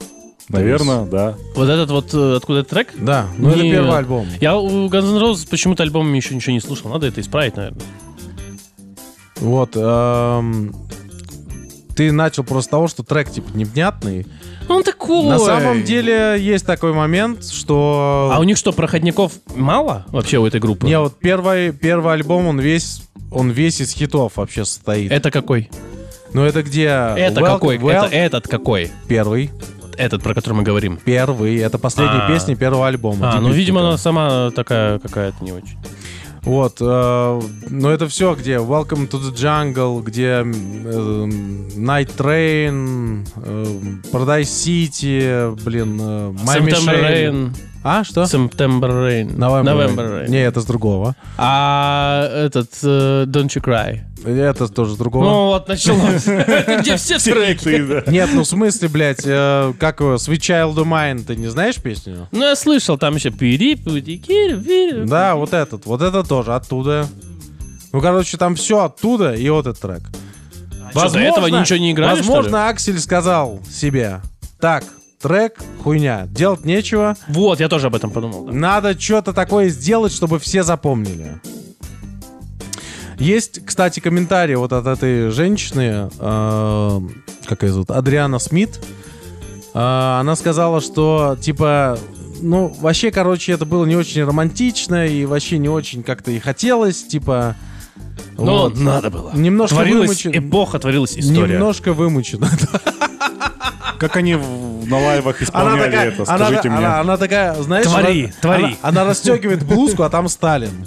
[0.49, 1.35] Наверное, да.
[1.57, 2.95] Вот этот вот, э, откуда этот трек?
[2.97, 3.73] Да, ну это Нет.
[3.73, 4.29] первый альбом.
[4.41, 6.91] Я у Guns N' Roses почему-то альбомами еще ничего не слушал.
[6.91, 7.83] Надо это исправить, наверное.
[9.37, 9.73] Вот.
[9.75, 10.73] эм,
[11.97, 14.27] ты начал просто с того, что трек типа невнятный.
[14.69, 15.25] Ну, он такой.
[15.25, 18.31] На самом деле есть такой момент, что...
[18.33, 20.87] А у них что, проходников мало вообще у этой группы?
[20.87, 25.11] Не, вот первый, первый альбом, он весь, он весь из хитов вообще состоит.
[25.11, 25.71] Это какой?
[26.33, 26.85] Ну это где...
[26.87, 27.77] Это Welcome- какой?
[27.79, 28.91] Wel- Это этот какой?
[29.09, 29.51] Первый.
[29.97, 30.99] Этот, про который мы говорим.
[31.05, 31.57] Первый.
[31.57, 32.29] Это последняя А.
[32.29, 33.33] песня первого альбома.
[33.33, 35.79] А, ну, видимо, она сама такая какая-то не очень.
[36.43, 36.77] Вот.
[36.81, 38.57] э, но это все где?
[38.57, 43.65] Welcome to the Jungle, где э, Night Train, э,
[44.13, 46.71] Paradise City, блин, э, Miami.
[46.87, 47.57] Rain.
[47.83, 48.23] А, что?
[48.25, 49.37] September Rain.
[49.37, 50.25] November, November Rain.
[50.25, 50.29] Rain.
[50.29, 51.15] Не, это с другого.
[51.39, 54.01] А этот э, Don't You Cry.
[54.25, 55.25] Это тоже с другого.
[55.25, 56.25] Ну вот, началось.
[56.81, 58.11] Где все треки?
[58.11, 61.77] Нет, ну в смысле, блядь, э, как его, Sweet Child of Mine, ты не знаешь
[61.77, 62.29] песню?
[62.33, 66.55] Ну, я слышал, там еще пири пири кири пири Да, вот этот, вот это тоже
[66.55, 67.07] оттуда.
[67.93, 70.03] Ну, короче, там все оттуда и вот этот трек.
[70.91, 74.23] что, до этого ничего не играли, Возможно, Аксель сказал себе,
[74.61, 74.85] так,
[75.21, 78.45] трек, хуйня, делать нечего, Вот, я тоже об этом подумал.
[78.47, 78.53] да.
[78.53, 81.41] надо что-то такое сделать, чтобы все запомнили.
[83.19, 87.01] Есть, кстати, комментарий вот от этой женщины, э,
[87.47, 88.79] как ее зовут, Адриана Смит.
[89.73, 91.99] Э, она сказала, что, типа,
[92.43, 97.05] ну, вообще, короче, это было не очень романтично и вообще не очень как-то и хотелось,
[97.05, 97.57] типа...
[98.37, 98.79] Но Вот.
[98.79, 99.33] надо было.
[99.35, 101.55] Немножко Творилась вымучен- эпоха, творилась история.
[101.55, 102.51] Немножко вымучено.
[103.99, 106.79] Как они на лайвах исполняли такая, это, она, скажите мне.
[106.87, 108.65] она- она такая, знаешь, Твори, она, твори.
[108.65, 110.87] Она, она расстегивает блузку, а там Сталин.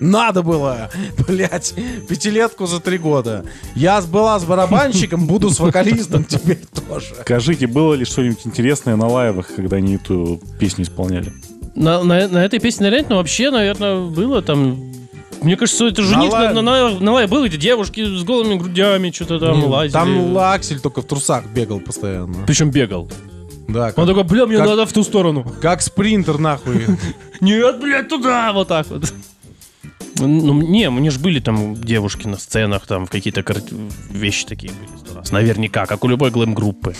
[0.00, 0.90] Надо было,
[1.26, 1.74] блять,
[2.08, 3.44] пятилетку за три года.
[3.74, 7.14] Я с- была с барабанщиком, буду с вокалистом теперь тоже.
[7.22, 11.32] Скажите, было ли что-нибудь интересное на лайвах, когда они эту песню исполняли?
[11.74, 14.92] На, на- на этой песне реально, ну, вообще, наверное, было там...
[15.40, 19.10] Мне кажется, это жених На на, на, на, лай было, эти девушки с голыми грудями
[19.10, 19.92] что-то там лазили.
[19.92, 22.44] Там Аксель только в трусах бегал постоянно.
[22.46, 23.10] Причем бегал.
[23.68, 25.44] Да, как, Он такой, бля, мне Как- надо в ту сторону.
[25.60, 26.86] как спринтер нахуй.
[27.40, 29.12] Нет, блядь, туда, вот так вот.
[30.20, 33.44] Ну, не, мне же были там девушки на сценах, там в какие-то
[34.10, 35.22] вещи такие были.
[35.30, 36.96] Наверняка, как у любой глэм-группы.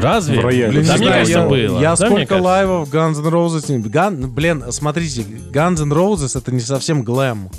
[0.00, 0.40] Разве?
[0.40, 1.80] Блин, да, не мне кажется, я, было.
[1.80, 3.88] я Да, сколько лайвов Guns N' Roses...
[3.88, 7.50] Ган- блин, смотрите, Guns N' Roses это не совсем глэм.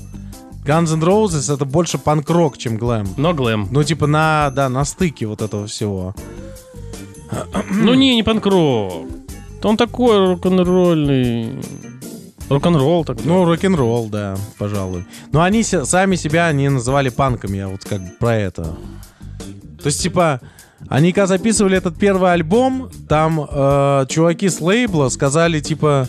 [0.65, 3.07] Guns N' Roses это больше панк-рок, чем глэм.
[3.17, 3.67] Но глэм.
[3.71, 6.15] Ну, типа на, да, на стыке вот этого всего.
[7.71, 9.07] Ну не, не панк-рок.
[9.63, 11.59] Он такой рок-н-ролльный.
[12.49, 13.23] Рок-н-ролл такой.
[13.25, 15.05] Ну, рок-н-ролл, да, пожалуй.
[15.31, 18.63] Но они сами себя не называли панком, я вот как бы про это.
[19.81, 20.41] То есть, типа,
[20.89, 26.07] они когда записывали этот первый альбом, там э, чуваки с лейбла сказали, типа,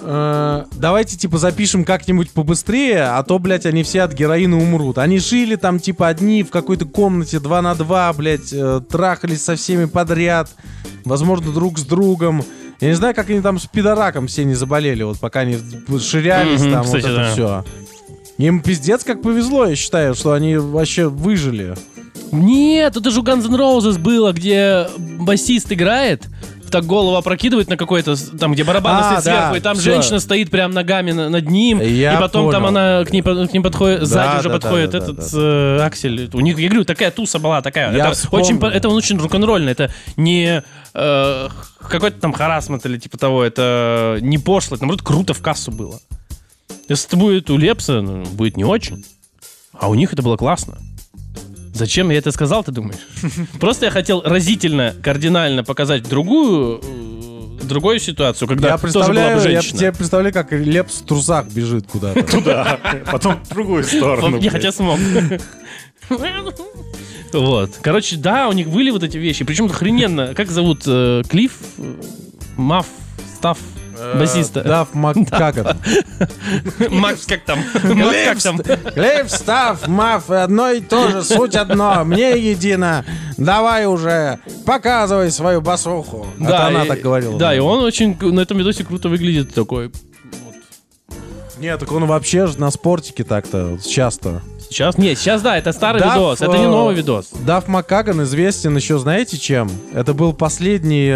[0.00, 4.98] э, давайте, типа, запишем как-нибудь побыстрее, а то, блядь, они все от героина умрут.
[4.98, 9.56] Они жили там, типа, одни в какой-то комнате, два на два, блядь, э, трахались со
[9.56, 10.50] всеми подряд,
[11.04, 12.44] возможно, друг с другом.
[12.80, 15.58] Я не знаю, как они там с пидораком все не заболели, вот пока они
[16.00, 17.32] ширялись Мгм, там, кстати, вот это да.
[17.32, 17.64] все.
[18.38, 21.74] Им пиздец как повезло, я считаю, что они вообще выжили.
[22.32, 26.26] Нет, это же у Guns N' Roses было, где басист играет,
[26.70, 29.84] так голову опрокидывает на какой-то, там, где барабаны А, стоит сверху, да, и там всё.
[29.84, 32.76] женщина стоит прям ногами на- над ним, Я и потом там понял.
[32.76, 35.80] она к, ней, к ним подходит, сзади уже да, подходит да, да, этот да, э,
[35.86, 36.28] Аксель.
[36.34, 37.90] У них, я говорю, такая туса была, такая.
[37.96, 38.44] Я это, вспомнил.
[38.46, 40.62] очень, это очень рок-н-ролльно, это не
[40.92, 41.48] э,
[41.80, 45.98] какой-то там харасмент или типа того, это не пошло, это, наоборот, круто в кассу было.
[46.90, 49.06] Если это будет у Лепса, ну, будет не очень.
[49.72, 50.76] А у них это было классно.
[51.78, 52.98] Зачем я это сказал, ты думаешь?
[53.60, 59.12] Просто я хотел разительно, кардинально показать другую, э, другую ситуацию, когда я тоже была бы
[59.12, 59.78] представляю, я женщина.
[59.78, 62.20] тебе представляю, как Лепс в трусах бежит куда-то.
[62.32, 62.80] Туда,
[63.12, 64.38] потом в другую сторону.
[64.38, 64.98] Не хотя смог.
[67.32, 67.70] Вот.
[67.80, 69.44] Короче, да, у них были вот эти вещи.
[69.44, 70.34] Причем охрененно.
[70.34, 71.52] Как зовут э, Клифф?
[71.78, 71.94] Э,
[72.56, 72.86] Маф?
[73.36, 73.58] Став?
[74.18, 74.62] Басиста.
[74.62, 75.16] Дав Мак...
[75.30, 75.76] Как это?
[76.90, 77.58] Макс, как там?
[77.84, 78.60] Мак, как там?
[78.94, 83.04] Лев, став, маф, одно и то же, суть одно, мне едино.
[83.36, 86.26] Давай уже, показывай свою басуху.
[86.40, 87.38] Это она и- так говорила.
[87.38, 89.90] Да, и он очень на этом видосе круто выглядит такой.
[91.58, 94.42] Нет, так он вообще же на спортике так-то часто.
[94.60, 97.30] Сейчас, нет, сейчас да, это старый Дав, видос, это не э, новый видос.
[97.32, 99.70] Дав Маккаган известен еще, знаете, чем?
[99.94, 101.10] Это был последний...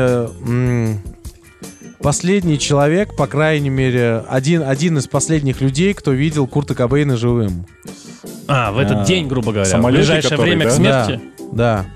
[2.03, 7.64] Последний человек, по крайней мере, один, один из последних людей, кто видел Курта Кобейна живым.
[8.48, 10.74] А, в этот А, день, грубо говоря, в ближайшее который, время к да?
[10.74, 11.20] смерти.
[11.53, 11.86] Да.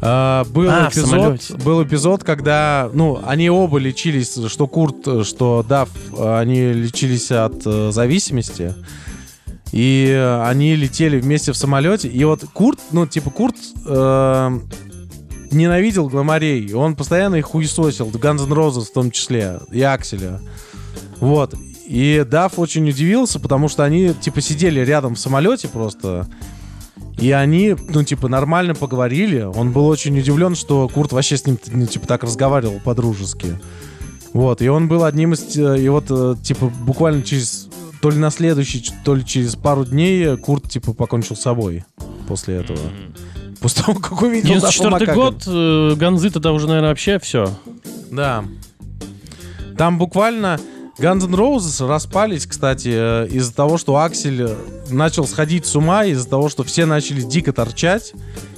[0.00, 5.88] А, был, А, эпизод, был эпизод, когда, ну, они оба лечились, что Курт, что Дав,
[6.18, 8.74] они лечились от э, зависимости.
[9.70, 10.12] И
[10.44, 12.08] они летели вместе в самолете.
[12.08, 14.58] И вот Курт, ну, типа, Курт э,
[15.52, 16.64] ненавидел гламорей.
[16.64, 18.08] и Он постоянно их хуесосил.
[18.10, 19.60] Guns N' Roses в том числе.
[19.70, 20.40] И Акселя.
[21.20, 21.54] Вот.
[21.86, 26.26] И Дав очень удивился, потому что они, типа, сидели рядом в самолете просто.
[27.18, 29.42] И они, ну, типа, нормально поговорили.
[29.42, 33.58] Он был очень удивлен, что Курт вообще с ним, ну, типа, так разговаривал по-дружески.
[34.32, 35.56] Вот, и он был одним из...
[35.56, 37.68] э, И вот, э, типа, буквально через...
[38.00, 41.84] То ли на следующий, то ли через пару дней Курт, типа, покончил с собой
[42.26, 42.78] после этого.
[43.62, 45.16] После того, как увидел Даффа 94 Маккагана.
[45.16, 47.50] год, э, Ганзы тогда уже, наверное, вообще все.
[48.10, 48.44] Да.
[49.78, 50.58] Там буквально
[50.98, 54.54] Guns N' Roses распались, кстати, э, из-за того, что Аксель э,
[54.90, 58.12] начал сходить с ума, из-за того, что все начали дико торчать,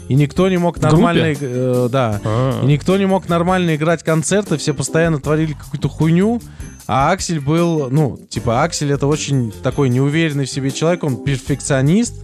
[0.08, 1.34] и никто не мог нормально...
[1.40, 2.20] э, да.
[2.62, 6.40] И никто не мог нормально играть концерты, все постоянно творили какую-то хуйню,
[6.86, 12.14] а Аксель был, ну, типа, Аксель это очень такой неуверенный в себе человек, он перфекционист,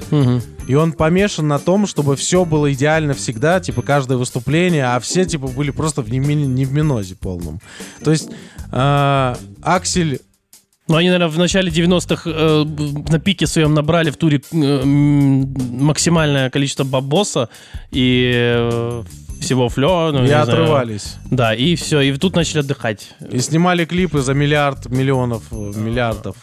[0.70, 5.24] и он помешан на том, чтобы все было идеально всегда, типа каждое выступление, а все
[5.24, 7.58] типа были просто в неми- не в минозе полном.
[8.04, 8.28] То есть
[8.70, 10.20] э, Аксель
[10.86, 12.64] Ну, они, наверное, в начале 90-х э,
[13.12, 17.48] на пике своем набрали в туре э, максимальное количество бабоса
[17.90, 19.02] и э,
[19.40, 20.12] всего флё.
[20.12, 20.42] Ну, и не знаю.
[20.42, 21.16] отрывались.
[21.30, 23.08] Да, и все, и тут начали отдыхать.
[23.32, 26.36] И снимали клипы за миллиард миллионов, э, миллиардов.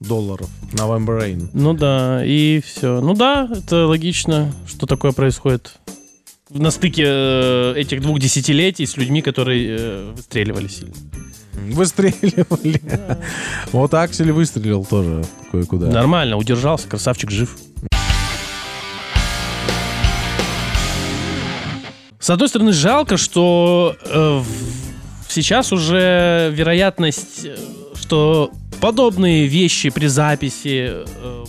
[0.00, 1.48] Долларов November Rain.
[1.52, 3.00] Ну да, и все.
[3.00, 5.72] Ну да, это логично, что такое происходит
[6.50, 10.94] на стыке э, этих двух десятилетий с людьми, которые э, выстреливали сильно.
[11.70, 12.80] Выстреливали.
[13.72, 15.86] Вот Аксель выстрелил тоже кое-куда.
[15.86, 17.56] Нормально, удержался, красавчик жив.
[22.24, 24.42] С одной стороны, жалко, что э,
[25.28, 27.56] сейчас уже вероятность, э,
[28.04, 28.50] что
[28.82, 31.44] подобные вещи при записи э,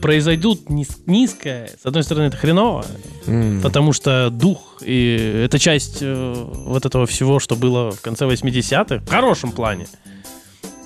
[0.00, 1.68] произойдут низ- низкая.
[1.82, 2.84] С одной стороны, это хреново,
[3.26, 3.60] М.
[3.62, 6.34] потому что дух и это часть э,
[6.66, 9.86] вот этого всего, что было в конце 80-х, в хорошем плане.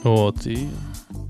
[0.02, 0.44] Вот.
[0.46, 0.68] И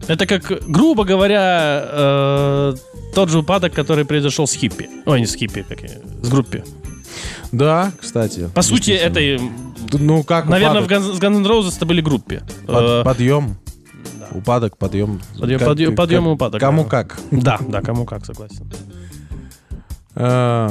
[0.09, 2.75] это как, грубо говоря, э,
[3.15, 4.89] тот же упадок, который произошел с хиппи.
[5.05, 5.91] Ой, не с хиппи, как я,
[6.23, 6.65] с группе.
[7.53, 8.49] Да, кстати.
[8.55, 9.21] По сути, это,
[9.93, 11.05] Ну, как наверное, в упадок?
[11.05, 12.43] Guns, с Guns N' Roses это были группе.
[12.67, 13.57] Э, Под- подъем.
[14.37, 14.41] Да.
[14.41, 15.21] Упадок, подъем.
[15.39, 16.89] Подъем- Как- подъем- как- подъем и упадок, Кому да.
[16.89, 17.21] как.
[17.31, 18.67] Да, да, кому как, согласен.
[20.15, 20.71] Э,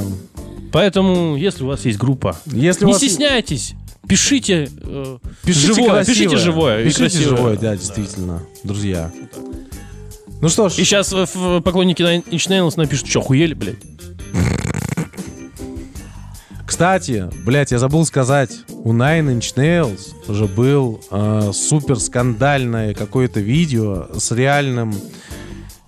[0.72, 3.74] Поэтому, если у вас есть группа, Если не вас- стесняйтесь,
[4.08, 6.04] пишите, э, Пишите живое, красивое.
[6.04, 6.84] пишите живое.
[6.84, 7.36] Пишите красивое.
[7.36, 9.10] живое, да, действительно, друзья.
[10.42, 11.14] Ну что ж, И сейчас
[11.64, 13.76] поклонники Inch Nails напишут, что, охуели, блядь?
[16.66, 23.40] Кстати, блядь, я забыл сказать, у Nine Inch Nails уже был э, супер скандальное какое-то
[23.40, 24.92] видео с реальным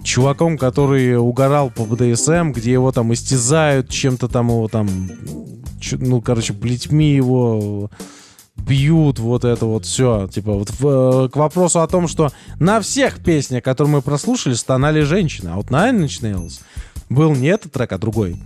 [0.03, 4.89] чуваком, который угорал по БДСМ, где его там истязают, чем-то там его там,
[5.93, 7.91] ну, короче, плетьми его
[8.57, 10.29] бьют, вот это вот все.
[10.33, 14.55] Типа, вот в- э, к вопросу о том, что на всех песнях, которые мы прослушали,
[14.55, 15.51] стонали женщины.
[15.51, 16.61] А вот на Nine Inch Nails
[17.09, 18.37] был не этот трек, а другой.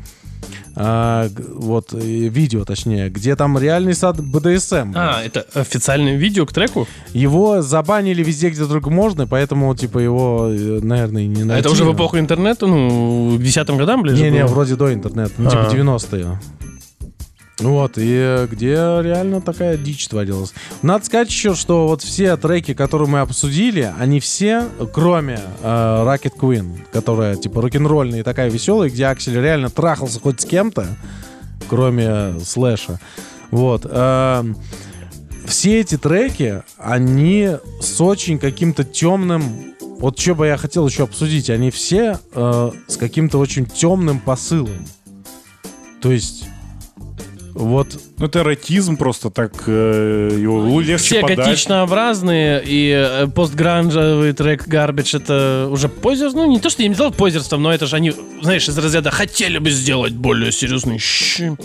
[0.75, 4.93] А, вот, э, видео, точнее, где там реальный сад БДСМ.
[4.95, 6.87] А, это официальное видео к треку?
[7.13, 11.61] Его забанили везде, где только можно, поэтому, типа, его, э, наверное, не А найти.
[11.61, 15.51] это уже в эпоху интернета, ну, к десятым годам ближе Не-не, вроде до интернета, ну,
[15.51, 15.71] типа А.
[15.71, 16.39] 90-е.
[17.63, 20.53] Вот, и э, где реально такая дичь творилась.
[20.83, 26.37] Надо сказать еще, что вот все треки, которые мы обсудили, они все, кроме э, Rocket
[26.39, 30.87] Queen, которая типа рок-н-ролльная и такая веселая, где Аксель реально трахался хоть с кем-то,
[31.69, 32.99] кроме Слэша.
[33.51, 33.87] Вот.
[33.89, 34.57] эм,
[35.47, 39.75] все эти треки, они с очень каким-то темным...
[39.81, 44.85] Вот что бы я хотел еще обсудить, они все э, с каким-то очень темным посылом.
[46.01, 46.47] То есть,
[47.55, 51.39] вот Ну, это эротизм просто так, э, его легче Все подать.
[51.39, 56.95] готичнообразные и э, постгранжевый трек Garbage это уже позер, ну не то, что я не
[56.95, 61.57] сделал позерством, но это же они, знаешь, из разряда хотели бы сделать более серьезный щ-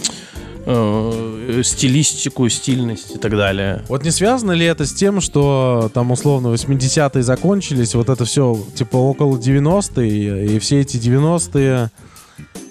[0.66, 3.84] э, стилистику, стильность и так далее.
[3.88, 8.60] Вот не связано ли это с тем, что там условно 80-е закончились, вот это все
[8.76, 11.90] типа около 90-е, и все эти 90-е,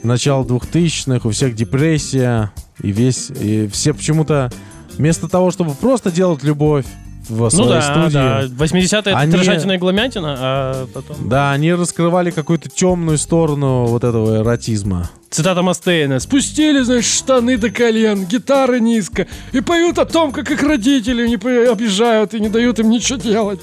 [0.02, 2.52] начало 2000-х, у всех депрессия,
[2.82, 4.50] и весь, и все почему-то
[4.96, 6.84] вместо того, чтобы просто делать любовь
[7.28, 8.44] в Ну своей да, студии, да.
[8.46, 11.28] 80-е это Они- трешатина и гломятина, а потом...
[11.28, 15.10] да, они раскрывали какую-то темную сторону вот этого эротизма.
[15.28, 16.20] Цитата Мастейна.
[16.20, 21.34] Спустили, значит, штаны до колен, гитары низко, и поют о том, как их родители не
[21.68, 23.60] обижают и не дают им ничего делать.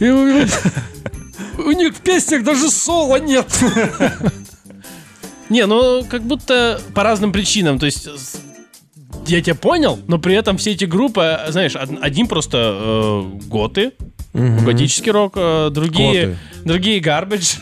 [0.00, 3.46] И у них в песнях даже соло нет.
[5.48, 7.78] Не, ну, как будто по разным причинам.
[7.78, 8.08] То есть,
[9.26, 13.92] я тебя понял, но при этом все эти группы, знаешь, од- один просто э, готы,
[14.34, 16.36] готический рок, э, другие, Готы.
[16.64, 17.54] другие гарбидж.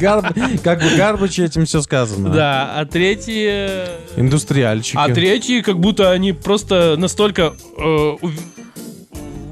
[0.00, 2.30] Гар- Как бы гарбач этим все сказано.
[2.30, 3.46] Да, а третьи...
[3.50, 4.96] э, Индустриальщики.
[4.98, 8.16] А третьи, как будто они просто настолько э,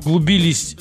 [0.05, 0.77] углубились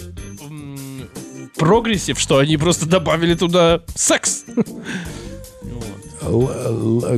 [1.57, 4.45] прогрессив, что они просто добавили туда секс.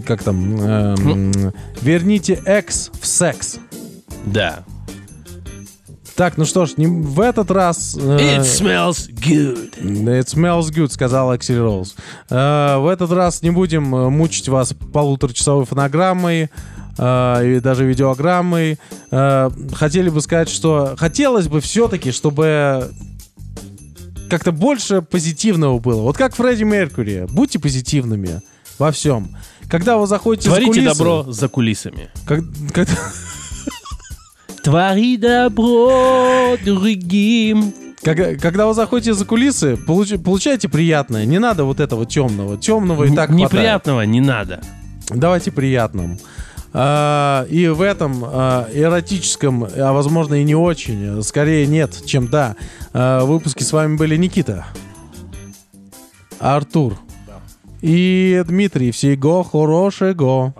[0.05, 0.59] Как там?
[0.61, 3.57] эм, Верните экс в секс.
[4.25, 4.63] Да.
[6.15, 7.95] Так, ну что ж, не в этот раз...
[7.97, 9.71] э, It smells good.
[9.81, 11.95] It smells good, сказал Аксель Роуз.
[12.29, 16.49] Э, в этот раз не будем э, мучить вас полуторачасовой фонограммой
[16.97, 18.77] э, и даже видеограммой.
[19.11, 22.91] Э, хотели бы сказать, что хотелось бы все-таки, чтобы
[24.29, 26.01] как-то больше позитивного было.
[26.01, 27.27] Вот как Фредди Меркьюри.
[27.29, 28.41] Будьте позитивными
[28.79, 29.35] во всем.
[29.69, 30.97] Когда вы заходите за Творите кулисы...
[30.97, 32.09] добро за кулисами.
[32.25, 32.93] как- когда-
[34.63, 37.73] Твори добро другим.
[38.01, 41.25] Когда, когда вы заходите за кулисы, получ- получайте приятное.
[41.25, 42.57] Не надо вот этого темного.
[42.57, 43.51] Темного и так хватает.
[43.51, 44.61] Неприятного не надо.
[45.09, 46.17] Давайте приятным.
[46.71, 52.55] А, и в этом а, эротическом, а возможно и не очень, скорее нет, чем да,
[52.93, 54.67] а, выпуске с вами были Никита,
[56.39, 56.99] Артур
[57.81, 58.91] и Дмитрий.
[58.91, 60.53] Всего хорошего.